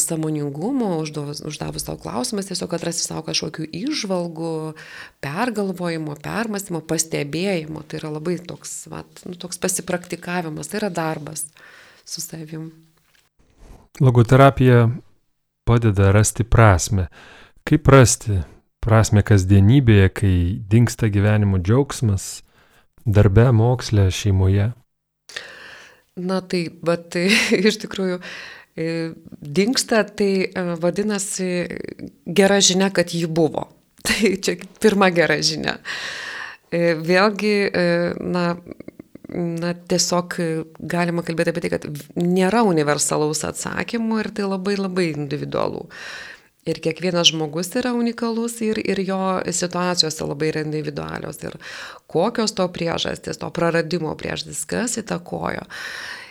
samoningumo, 0.00 0.94
uždavus, 1.02 1.42
uždavus 1.44 1.84
tau 1.84 1.98
klausimas, 2.00 2.48
tiesiog 2.48 2.72
atrasti 2.72 3.04
savo 3.04 3.26
kažkokių 3.26 3.66
išvalgų, 3.76 4.52
pergalvojimo, 5.24 6.16
permastymo, 6.24 6.80
pastebėjimo. 6.88 7.84
Tai 7.84 8.00
yra 8.00 8.12
labai 8.14 8.38
toks, 8.40 8.86
vat, 8.88 9.24
nu, 9.28 9.36
toks 9.36 9.60
pasipraktikavimas, 9.60 10.70
tai 10.70 10.80
yra 10.80 10.92
darbas 10.92 11.44
su 12.08 12.24
savim. 12.24 12.70
Logoterapija 14.00 14.86
padeda 15.68 16.14
rasti 16.16 16.48
prasme. 16.48 17.10
Kaip 17.68 17.90
rasti 17.92 18.38
prasme 18.88 19.22
kasdienybėje, 19.26 20.10
kai 20.16 20.34
dinksta 20.72 21.10
gyvenimo 21.12 21.60
džiaugsmas, 21.60 22.38
darbe, 23.04 23.50
moksle, 23.52 24.08
šeimoje? 24.14 24.70
Na 26.18 26.40
tai, 26.40 26.64
bet 26.84 27.10
tai 27.14 27.26
iš 27.68 27.80
tikrųjų 27.84 28.18
e, 28.18 28.88
dinksta, 29.58 30.02
tai 30.18 30.32
e, 30.48 30.64
vadinasi 30.80 31.50
gera 32.26 32.60
žinia, 32.64 32.90
kad 32.94 33.12
ji 33.14 33.28
buvo. 33.28 33.68
Tai 34.08 34.28
čia 34.40 34.54
pirma 34.80 35.08
gera 35.12 35.34
žinia. 35.42 35.74
E, 36.70 36.94
vėlgi, 36.94 37.54
na, 38.22 38.44
na, 39.34 39.72
tiesiog 39.90 40.36
galima 40.78 41.24
kalbėti 41.26 41.52
apie 41.52 41.64
tai, 41.64 41.70
kad 41.74 41.86
nėra 42.16 42.62
universalaus 42.64 43.42
atsakymų 43.44 44.20
ir 44.22 44.30
tai 44.38 44.46
labai 44.46 44.76
labai 44.78 45.08
individualu. 45.10 45.82
Ir 46.68 46.80
kiekvienas 46.84 47.30
žmogus 47.32 47.70
yra 47.80 47.94
unikalus 47.96 48.58
ir, 48.66 48.80
ir 48.82 49.00
jo 49.06 49.18
situacijos 49.48 50.20
labai 50.20 50.52
yra 50.52 50.64
individualios. 50.66 51.40
Ir 51.46 51.56
kokios 52.10 52.52
to 52.56 52.66
priežastys, 52.72 53.40
to 53.40 53.48
praradimo 53.54 54.12
priežastys, 54.18 54.66
kas 54.68 54.98
įtakojo. 55.00 55.64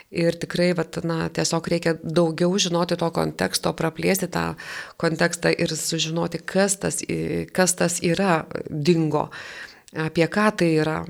Ir 0.08 0.38
tikrai, 0.40 0.70
vat, 0.72 0.96
na, 1.04 1.26
tiesiog 1.28 1.66
reikia 1.68 1.92
daugiau 2.00 2.54
žinoti 2.56 2.96
to 2.96 3.10
konteksto, 3.12 3.74
praplėsti 3.76 4.30
tą 4.32 4.44
kontekstą 4.96 5.52
ir 5.52 5.74
sužinoti, 5.76 6.40
kas 6.40 6.78
tas, 6.80 7.02
kas 7.52 7.74
tas 7.76 7.98
yra 8.00 8.46
dingo 8.70 9.26
apie 9.92 10.24
ką 10.28 10.46
tai 10.60 10.68
yra. 10.80 11.02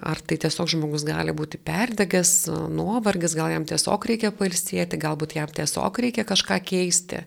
Ar 0.00 0.20
tai 0.24 0.36
tiesiog 0.40 0.68
žmogus 0.74 1.06
gali 1.08 1.32
būti 1.36 1.60
perdegęs, 1.60 2.34
nuovargis, 2.72 3.36
gal 3.36 3.52
jam 3.52 3.64
tiesiog 3.68 4.04
reikia 4.10 4.32
palsėti, 4.36 5.00
galbūt 5.00 5.36
jam 5.38 5.48
tiesiog 5.48 6.02
reikia 6.04 6.26
kažką 6.28 6.60
keisti 6.64 7.24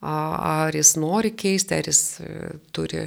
ar 0.00 0.76
jis 0.76 0.94
nori 1.00 1.32
keisti, 1.36 1.76
ar 1.76 1.88
jis 1.90 2.02
e, 2.24 2.34
turi 2.72 3.06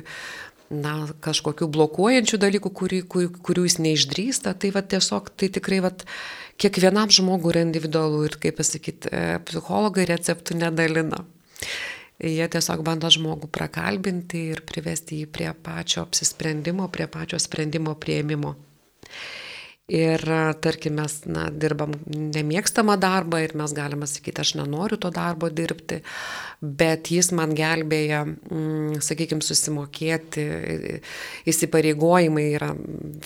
na, 0.73 1.07
kažkokių 1.25 1.67
blokuojančių 1.73 2.39
dalykų, 2.41 2.71
kurių, 2.79 3.01
kurių, 3.09 3.31
kurių 3.45 3.65
jis 3.67 3.79
neišdrįsta, 3.81 4.53
tai 4.57 4.73
va, 4.75 4.83
tiesiog 4.85 5.31
tai 5.37 5.49
tikrai 5.53 5.81
va, 5.85 5.93
kiekvienam 6.61 7.11
žmogui 7.13 7.53
yra 7.53 7.63
individualu 7.65 8.23
ir, 8.27 8.37
kaip 8.41 8.59
pasakyti, 8.61 9.09
e, 9.09 9.39
psichologai 9.47 10.07
receptų 10.09 10.59
nedalina. 10.61 11.23
Jie 12.23 12.45
tiesiog 12.47 12.83
bando 12.85 13.09
žmogų 13.11 13.49
prakalbinti 13.51 14.45
ir 14.53 14.61
privesti 14.69 15.23
jį 15.23 15.31
prie 15.33 15.49
pačio 15.65 16.05
apsisprendimo, 16.05 16.85
prie 16.93 17.09
pačio 17.11 17.39
sprendimo 17.41 17.95
prieimimo. 17.99 18.53
Ir 19.91 20.21
tarkim, 20.63 20.93
mes 20.95 21.11
na, 21.27 21.49
dirbam 21.51 21.91
nemėgstamą 22.07 22.93
darbą 23.03 23.41
ir 23.43 23.51
mes 23.59 23.73
galime 23.75 24.07
sakyti, 24.07 24.39
aš 24.39 24.53
nenoriu 24.55 24.95
to 24.95 25.09
darbo 25.11 25.49
dirbti, 25.51 25.97
bet 26.63 27.09
jis 27.11 27.33
man 27.35 27.51
gelbėja, 27.51 28.21
mm, 28.23 29.01
sakykime, 29.03 29.43
susimokėti, 29.43 30.45
įsipareigojimai 31.51 32.45
yra 32.53 32.69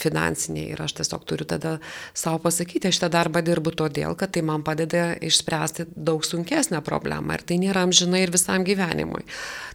finansiniai 0.02 0.72
ir 0.74 0.82
aš 0.82 0.98
tiesiog 0.98 1.28
turiu 1.30 1.46
tada 1.46 1.76
savo 2.17 2.41
pasakyti, 2.48 2.89
aš 2.89 3.04
tą 3.06 3.12
darbą 3.13 3.46
dirbu 3.46 3.76
todėl, 3.78 4.17
kad 4.17 4.34
tai 4.34 4.41
man 4.41 4.65
padeda 4.65 5.12
išspręsti 5.22 5.91
daug 5.93 6.26
sunkesnę 6.26 6.81
problemą 6.81 7.38
ir 7.38 7.46
tai 7.46 7.62
nėra 7.62 7.86
amžinai 7.86 8.25
ir 8.25 8.34
visam 8.34 8.65
gyvenimui. 8.65 9.21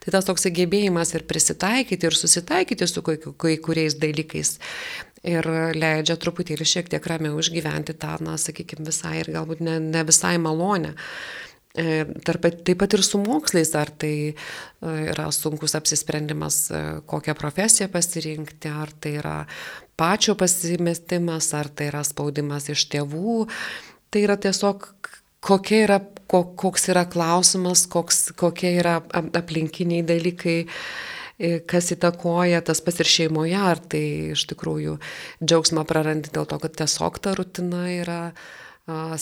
Tai 0.02 0.18
tas 0.18 0.26
toks 0.26 0.50
gebėjimas 0.50 1.14
ir 1.14 1.30
prisitaikyti 1.30 2.10
ir 2.10 2.18
susitaikyti 2.18 2.90
su 2.90 3.06
kai, 3.06 3.20
kai 3.22 3.54
kuriais 3.62 3.94
dalykais 4.02 4.56
ir 5.26 5.46
leidžia 5.76 6.16
truputėlį 6.20 6.66
šiek 6.66 6.90
tiek 6.92 7.06
ramiau 7.06 7.38
išgyventi 7.42 7.94
tą, 7.98 8.16
na, 8.24 8.36
sakykime, 8.40 8.86
visai 8.88 9.20
ir 9.22 9.32
galbūt 9.34 9.62
ne, 9.64 9.78
ne 9.82 10.04
visai 10.08 10.36
malonę. 10.42 10.96
Tarp, 11.72 12.44
taip 12.66 12.82
pat 12.82 12.92
ir 12.92 13.00
su 13.06 13.16
mokslais, 13.22 13.70
ar 13.80 13.88
tai 13.96 14.34
yra 14.82 15.30
sunkus 15.32 15.72
apsisprendimas, 15.78 16.66
kokią 17.08 17.32
profesiją 17.38 17.88
pasirinkti, 17.94 18.68
ar 18.68 18.92
tai 19.00 19.14
yra 19.22 19.36
pačio 19.96 20.34
pasimestimas, 20.36 21.48
ar 21.56 21.70
tai 21.72 21.88
yra 21.88 22.02
spaudimas 22.04 22.68
iš 22.74 22.84
tėvų. 22.92 23.46
Tai 24.12 24.24
yra 24.26 24.36
tiesiog 24.36 24.84
kokia 25.42 25.80
yra, 25.86 25.98
koks 26.28 26.90
yra 26.92 27.06
klausimas, 27.08 27.86
koks, 27.90 28.30
kokie 28.38 28.76
yra 28.78 28.98
aplinkiniai 29.10 30.04
dalykai 30.06 30.58
kas 31.66 31.92
įtakoja 31.94 32.62
tas 32.66 32.82
pas 32.84 32.98
ir 33.02 33.08
šeimoje, 33.08 33.58
ar 33.58 33.80
tai 33.80 34.04
iš 34.36 34.46
tikrųjų 34.52 34.98
džiaugsmą 35.42 35.86
prarandi 35.88 36.32
dėl 36.34 36.46
to, 36.48 36.58
kad 36.62 36.76
tiesiog 36.82 37.18
ta 37.22 37.34
rutina 37.38 37.86
yra 37.92 38.20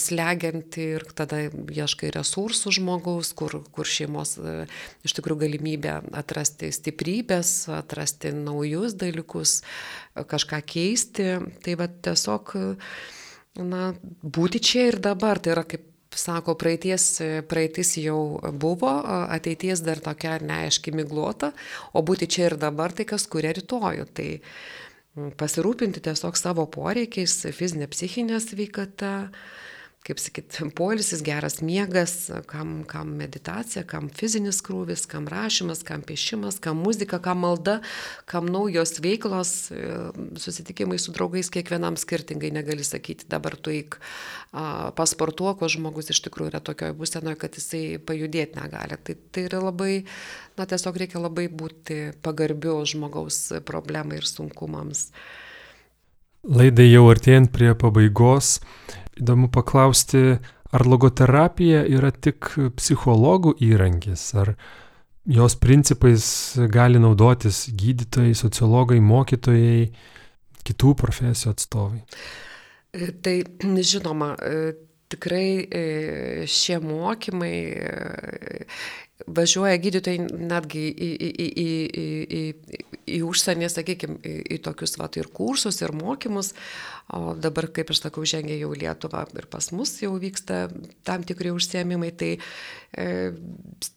slegianti 0.00 0.84
ir 0.96 1.04
tada 1.12 1.42
ieškai 1.52 2.08
resursų 2.14 2.72
žmogaus, 2.78 3.34
kur, 3.36 3.58
kur 3.74 3.88
šeimos 3.88 4.38
iš 5.04 5.14
tikrųjų 5.18 5.42
galimybė 5.42 5.98
atrasti 6.16 6.70
stiprybės, 6.72 7.68
atrasti 7.76 8.32
naujus 8.32 8.96
dalykus, 8.96 9.60
kažką 10.16 10.62
keisti. 10.64 11.28
Tai 11.60 11.76
va 11.76 11.90
tiesiog, 11.92 12.56
na, 13.60 13.92
būti 14.24 14.64
čia 14.64 14.88
ir 14.94 15.00
dabar, 15.04 15.42
tai 15.44 15.52
yra 15.52 15.68
kaip 15.68 15.89
sako, 16.16 16.56
praeities, 16.58 17.20
praeitis 17.48 17.94
jau 18.02 18.40
buvo, 18.52 18.90
ateities 19.30 19.82
dar 19.86 20.00
tokia 20.02 20.38
neaiški 20.42 20.94
miglota, 20.96 21.52
o 21.94 22.02
būti 22.02 22.26
čia 22.30 22.50
ir 22.50 22.56
dabar 22.60 22.92
tai 22.92 23.06
kas 23.08 23.28
kuria 23.30 23.52
rytojų. 23.56 24.06
Tai 24.14 24.28
pasirūpinti 25.40 26.02
tiesiog 26.04 26.38
savo 26.38 26.66
poreikiais, 26.70 27.36
fizinė, 27.56 27.90
psichinė 27.90 28.40
sveikata, 28.42 29.30
kaip 30.06 30.16
sakyt, 30.16 30.56
polisis, 30.76 31.20
geras 31.24 31.58
miegas, 31.60 32.14
kam, 32.48 32.80
kam 32.88 33.12
meditacija, 33.20 33.82
kam 33.84 34.08
fizinis 34.08 34.62
krūvis, 34.64 35.04
kam 35.10 35.26
rašymas, 35.28 35.82
kam 35.84 36.00
piešimas, 36.06 36.56
kam 36.62 36.80
muzika, 36.80 37.18
kam 37.20 37.42
malda, 37.44 37.78
kam 38.30 38.48
naujos 38.48 38.96
veiklos, 39.04 39.52
e, 39.68 39.82
susitikimai 40.40 40.96
su 40.98 41.12
draugais 41.12 41.52
kiekvienam 41.52 41.98
skirtingai 42.00 42.52
negali 42.54 42.86
sakyti, 42.86 43.28
dabar 43.28 43.58
tu 43.60 43.74
eik 43.74 43.98
pasportuok, 44.96 45.60
o 45.62 45.68
žmogus 45.70 46.10
iš 46.10 46.22
tikrųjų 46.24 46.54
yra 46.54 46.62
tokioje 46.64 46.96
būsenoje, 46.96 47.36
kad 47.44 47.60
jisai 47.60 47.84
pajudėti 48.02 48.58
negali. 48.58 48.96
Tai, 49.04 49.18
tai 49.30 49.44
yra 49.50 49.60
labai, 49.68 49.92
na 50.58 50.66
tiesiog 50.70 50.96
reikia 51.04 51.20
labai 51.20 51.46
būti 51.52 52.00
pagarbiu 52.24 52.80
žmogaus 52.88 53.44
problemai 53.68 54.18
ir 54.18 54.26
sunkumams. 54.26 55.10
Laidai 56.40 56.86
jau 56.88 57.04
artėjant 57.12 57.50
prie 57.52 57.74
pabaigos, 57.76 58.62
įdomu 59.20 59.50
paklausti, 59.52 60.38
ar 60.70 60.86
logoterapija 60.86 61.82
yra 61.90 62.12
tik 62.14 62.52
psichologų 62.78 63.56
įrankis, 63.66 64.22
ar 64.38 64.54
jos 65.30 65.56
principais 65.60 66.24
gali 66.72 67.00
naudotis 67.02 67.66
gydytojai, 67.76 68.34
sociologai, 68.38 69.00
mokytojai, 69.04 69.90
kitų 70.66 70.94
profesijų 71.00 71.54
atstovai? 71.54 72.04
E, 72.92 73.10
tai 73.22 73.36
žinoma, 73.86 74.32
e, 74.36 74.72
tikrai 75.10 75.46
e, 75.66 75.84
šie 76.50 76.80
mokymai 76.82 77.54
važiuoja 79.36 79.78
gydytojai 79.80 80.26
netgi 80.50 80.82
į, 80.90 81.08
į, 81.10 81.28
į, 81.30 81.46
į, 81.46 81.66
į, 82.02 82.40
į, 82.40 82.84
į 83.16 83.20
užsienį, 83.26 83.68
sakykime, 83.72 84.18
į, 84.22 84.34
į 84.56 84.58
tokius 84.64 84.96
vat, 85.00 85.18
ir 85.20 85.30
kursus, 85.34 85.80
ir 85.82 85.94
mokymus. 85.96 86.52
O 87.16 87.34
dabar, 87.34 87.66
kaip 87.74 87.90
aš 87.90 88.04
sakau, 88.04 88.24
žengia 88.28 88.58
jau 88.60 88.70
Lietuva 88.76 89.24
ir 89.34 89.48
pas 89.50 89.70
mus 89.74 89.96
jau 90.02 90.12
vyksta 90.22 90.68
tam 91.06 91.26
tikri 91.26 91.50
užsiemimai. 91.54 92.12
Tai, 92.20 92.30
e, 92.94 93.06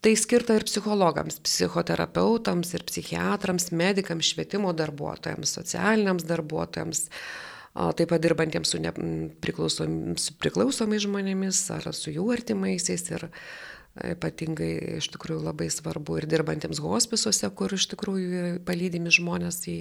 tai 0.01 0.13
skirta 0.17 0.57
ir 0.57 0.65
psichologams, 0.69 1.39
psichoterapeutams, 1.45 2.73
ir 2.73 2.85
psichiatrams, 2.89 3.69
medikams, 3.75 4.33
švietimo 4.33 4.73
darbuotojams, 4.77 5.57
socialiniams 5.59 6.25
darbuotojams 6.29 7.07
taip 7.73 8.11
pat 8.11 8.21
dirbantiems 8.21 8.69
su, 8.69 8.79
ne, 8.81 8.91
priklausom, 9.41 10.13
su 10.21 10.35
priklausomais 10.37 11.01
žmonėmis 11.07 11.61
ar 11.73 11.87
su 11.97 12.13
jų 12.13 12.27
artimaisiais. 12.35 13.07
Ir, 13.15 13.25
ypatingai 14.01 14.97
iš 14.97 15.11
tikrųjų 15.13 15.43
labai 15.45 15.69
svarbu 15.71 16.17
ir 16.17 16.27
dirbantiems 16.29 16.81
hospisuose, 16.81 17.49
kur 17.53 17.73
iš 17.75 17.87
tikrųjų 17.93 18.59
palydimi 18.65 19.13
žmonės 19.13 19.59
į, 19.69 19.79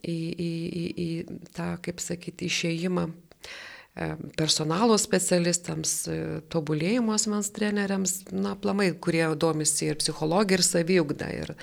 į, 0.00 0.16
į, 0.16 0.52
į, 0.82 0.84
į 1.04 1.08
tą, 1.56 1.74
kaip 1.84 2.00
sakyti, 2.00 2.48
išėjimą 2.48 3.04
e, 3.08 4.08
personalo 4.38 4.96
specialistams, 5.00 5.94
e, 6.08 6.18
tobulėjimo 6.52 7.12
asmens 7.18 7.52
treneriams, 7.52 8.16
na, 8.32 8.54
plamai, 8.56 8.94
kurie 8.96 9.26
domisi 9.36 9.90
ir 9.90 10.00
psichologija, 10.00 10.62
ir 10.62 10.64
saviugda. 10.64 11.30
Ir 11.36 11.54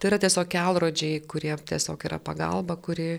tai 0.00 0.14
yra 0.14 0.22
tiesiog 0.24 0.48
kelrodžiai, 0.56 1.20
kurie 1.28 1.52
tiesiog 1.68 2.08
yra 2.08 2.22
pagalba, 2.22 2.80
kuri, 2.80 3.12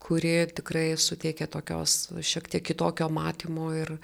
kuri 0.00 0.36
tikrai 0.56 0.94
suteikia 0.96 1.50
tokios 1.52 2.06
šiek 2.24 2.48
tiek 2.48 2.64
kitokio 2.72 3.12
matymo 3.12 3.74
ir, 3.76 3.98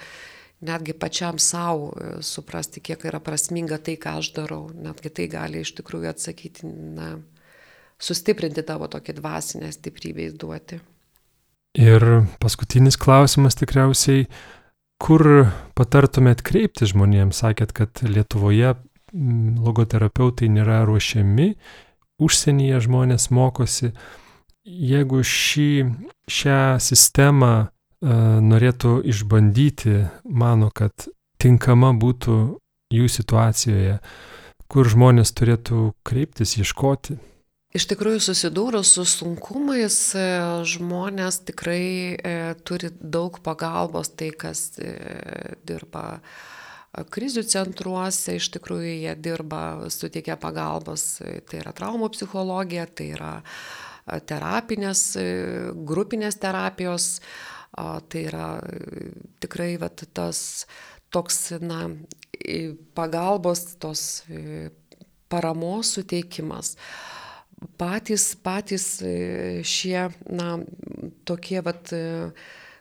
netgi 0.64 0.94
pačiam 0.96 1.38
savo 1.38 1.92
e, 1.92 2.16
suprasti, 2.24 2.82
kiek 2.84 3.04
yra 3.08 3.20
prasminga 3.22 3.78
tai, 3.82 3.96
ką 4.00 4.18
aš 4.20 4.32
darau. 4.36 4.66
Netgi 4.72 5.12
tai 5.12 5.28
gali 5.32 5.62
iš 5.64 5.74
tikrųjų 5.78 6.10
atsakyti, 6.14 6.70
na, 6.96 7.14
sustiprinti 8.00 8.64
tavo 8.66 8.88
tokį 8.90 9.18
dvasinę 9.20 9.70
stiprybę 9.74 10.28
įduoti. 10.32 10.80
Ir 11.80 12.04
paskutinis 12.38 12.96
klausimas 13.00 13.58
tikriausiai, 13.58 14.28
kur 15.02 15.48
patartumėt 15.74 16.44
kreipti 16.46 16.86
žmonėms? 16.86 17.42
Sakėt, 17.42 17.74
kad 17.74 18.04
Lietuvoje 18.06 18.76
logoterapeutai 19.14 20.48
nėra 20.50 20.82
ruošiami, 20.86 21.54
užsienyje 22.22 22.80
žmonės 22.86 23.30
mokosi. 23.34 23.92
Jeigu 24.64 25.20
šį, 25.26 25.70
šią 26.30 26.60
sistemą 26.80 27.54
norėtų 28.02 28.96
išbandyti, 29.10 29.98
mano, 30.24 30.70
kad 30.74 31.06
tinkama 31.40 31.92
būtų 31.92 32.38
jų 32.94 33.10
situacijoje, 33.10 33.98
kur 34.70 34.90
žmonės 34.90 35.34
turėtų 35.36 35.92
kreiptis, 36.06 36.56
ieškoti. 36.58 37.18
Iš 37.74 37.88
tikrųjų, 37.90 38.20
susidūrus 38.22 38.92
su 38.94 39.02
sunkumais, 39.08 39.96
e, 40.14 40.26
žmonės 40.70 41.40
tikrai 41.48 42.14
e, 42.14 42.34
turi 42.62 42.92
daug 42.94 43.40
pagalbos, 43.42 44.12
tai 44.14 44.28
kas 44.30 44.76
e, 44.78 44.92
dirba 45.66 46.20
krizių 47.10 47.42
centruose, 47.50 48.36
iš 48.38 48.52
tikrųjų 48.54 48.92
jie 48.92 49.16
dirba, 49.18 49.90
suteikia 49.90 50.36
pagalbos, 50.38 51.18
tai 51.50 51.58
yra 51.64 51.72
traumų 51.74 52.12
psichologija, 52.14 52.86
tai 52.86 53.08
yra 53.16 53.32
terapinės, 54.30 55.02
grupinės 55.74 56.38
terapijos, 56.38 57.08
Tai 57.74 58.20
yra 58.22 58.48
tikrai 59.42 59.74
vat, 59.82 60.04
tas 60.14 60.66
toks, 61.14 61.38
na, 61.62 61.88
pagalbos, 62.94 63.64
tos 63.82 64.22
paramos 65.32 65.94
suteikimas. 65.96 66.74
Patys, 67.80 68.28
patys 68.44 68.86
šie, 69.66 70.08
na, 70.30 70.58
tokie, 71.26 71.58
vat, 71.64 71.90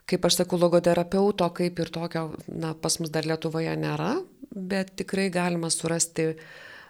kaip 0.10 0.28
aš 0.28 0.42
sakau, 0.42 0.60
logoterapeuto, 0.62 1.48
kaip 1.58 1.80
ir 1.80 1.92
tokio, 1.94 2.28
na, 2.52 2.74
pas 2.78 3.00
mus 3.02 3.14
dar 3.14 3.26
Lietuvoje 3.26 3.74
nėra, 3.80 4.18
bet 4.54 4.94
tikrai 5.00 5.30
galima 5.34 5.72
surasti 5.74 6.34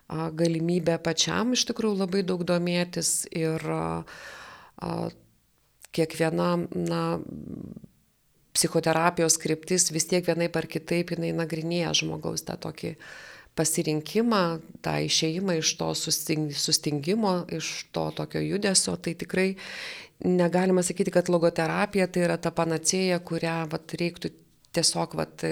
galimybę 0.09 0.97
pačiam 1.03 1.53
iš 1.55 1.63
tikrųjų 1.69 2.01
labai 2.01 2.23
daug 2.27 2.43
domėtis 2.45 3.23
ir 3.31 3.63
kiekviena, 5.93 6.49
na, 6.73 7.03
psichoterapijos 8.53 9.37
kryptis 9.41 9.89
vis 9.93 10.07
tiek 10.09 10.25
vienaip 10.27 10.55
ar 10.59 10.67
kitaip 10.69 11.13
jinai 11.15 11.33
nagrinėja 11.35 11.93
žmogaus 12.03 12.45
tą 12.47 12.57
tokį 12.61 12.95
pasirinkimą, 13.57 14.43
tą 14.85 14.95
išeimą 15.05 15.59
iš 15.59 15.75
to 15.77 15.91
sustingimo, 15.97 17.33
iš 17.53 17.71
to 17.93 18.07
tokio 18.17 18.41
judesio, 18.41 18.95
tai 18.97 19.13
tikrai 19.17 19.51
negalima 20.25 20.81
sakyti, 20.85 21.13
kad 21.13 21.29
logoterapija 21.29 22.07
tai 22.09 22.25
yra 22.25 22.39
ta 22.41 22.53
panacėja, 22.55 23.19
kurią 23.21 23.57
vat, 23.69 23.93
reiktų 23.99 24.33
tiesiog 24.73 25.13
vat, 25.19 25.45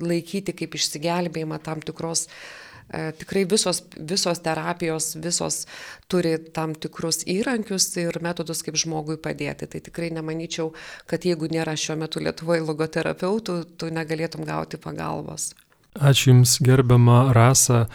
laikyti 0.00 0.54
kaip 0.56 0.76
išsigelbėjimą 0.78 1.58
tam 1.66 1.84
tikros 1.84 2.28
uh, 2.28 2.63
tikrai 2.92 3.44
visos, 3.48 3.82
visos 3.98 4.40
terapijos, 4.44 5.14
visos 5.16 5.64
turi 6.10 6.36
tam 6.54 6.74
tikrus 6.74 7.24
įrankius 7.30 7.88
ir 8.02 8.18
metodus, 8.22 8.62
kaip 8.66 8.78
žmogui 8.80 9.16
padėti. 9.20 9.68
Tai 9.70 9.80
tikrai 9.88 10.10
nemanyčiau, 10.14 10.72
kad 11.10 11.24
jeigu 11.26 11.48
nėra 11.52 11.76
šiuo 11.78 11.98
metu 12.04 12.22
Lietuvoje 12.22 12.64
logoterapeutų, 12.66 13.58
tu 13.78 13.90
negalėtum 13.94 14.46
gauti 14.46 14.80
pagalbos. 14.80 15.52
Ačiū 15.94 16.32
Jums 16.32 16.58
gerbiama 16.64 17.32
Rasa 17.34 17.86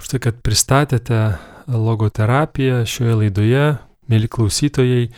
už 0.00 0.12
tai, 0.12 0.20
kad 0.28 0.40
pristatėte 0.44 1.38
logoterapiją 1.70 2.84
šioje 2.86 3.20
laidoje. 3.22 3.66
Mėly 4.06 4.28
klausytojai, 4.30 5.08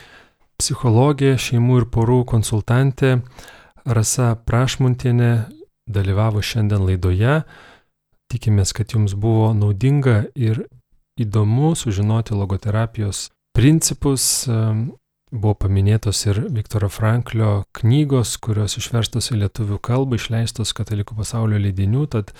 psichologė, 0.61 1.35
šeimų 1.37 1.83
ir 1.83 1.87
porų 1.93 2.23
konsultantė 2.29 3.19
Rasa 3.85 4.35
Prašmuntienė 4.49 5.33
dalyvavo 5.89 6.43
šiandien 6.45 6.85
laidoje. 6.85 7.43
Tikimės, 8.29 8.74
kad 8.76 8.93
jums 8.93 9.14
buvo 9.16 9.53
naudinga 9.57 10.26
ir 10.37 10.66
įdomu 11.18 11.72
sužinoti 11.76 12.37
logoterapijos 12.37 13.29
principus. 13.57 14.47
Buvo 15.29 15.55
paminėtos 15.61 16.22
ir 16.24 16.39
Viktoro 16.53 16.89
Franklio 16.89 17.64
knygos, 17.76 18.39
kurios 18.41 18.79
išverstos 18.81 19.29
į 19.35 19.43
lietuvių 19.43 19.76
kalbą, 19.85 20.16
išleistos 20.16 20.72
katalikų 20.72 21.18
pasaulio 21.18 21.61
leidinių, 21.61 22.07
tad 22.09 22.33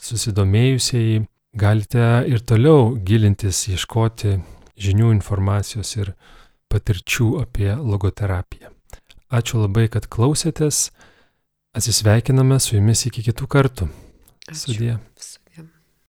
susidomėjusieji 0.00 1.26
galite 1.60 2.06
ir 2.30 2.40
toliau 2.40 2.94
gilintis, 3.04 3.66
ieškoti 3.68 4.38
žinių, 4.80 5.10
informacijos 5.18 5.92
ir 5.98 6.14
patirčių 6.72 7.30
apie 7.42 7.74
logoterapiją. 7.76 8.72
Ačiū 9.30 9.60
labai, 9.60 9.90
kad 9.92 10.08
klausėtės. 10.10 10.88
Atsisveikiname 11.76 12.56
su 12.58 12.78
jumis 12.78 13.04
iki 13.06 13.28
kitų 13.28 13.46
kartų. 13.50 13.90
Sudie. 14.52 14.98
Ačiū. 14.98 15.39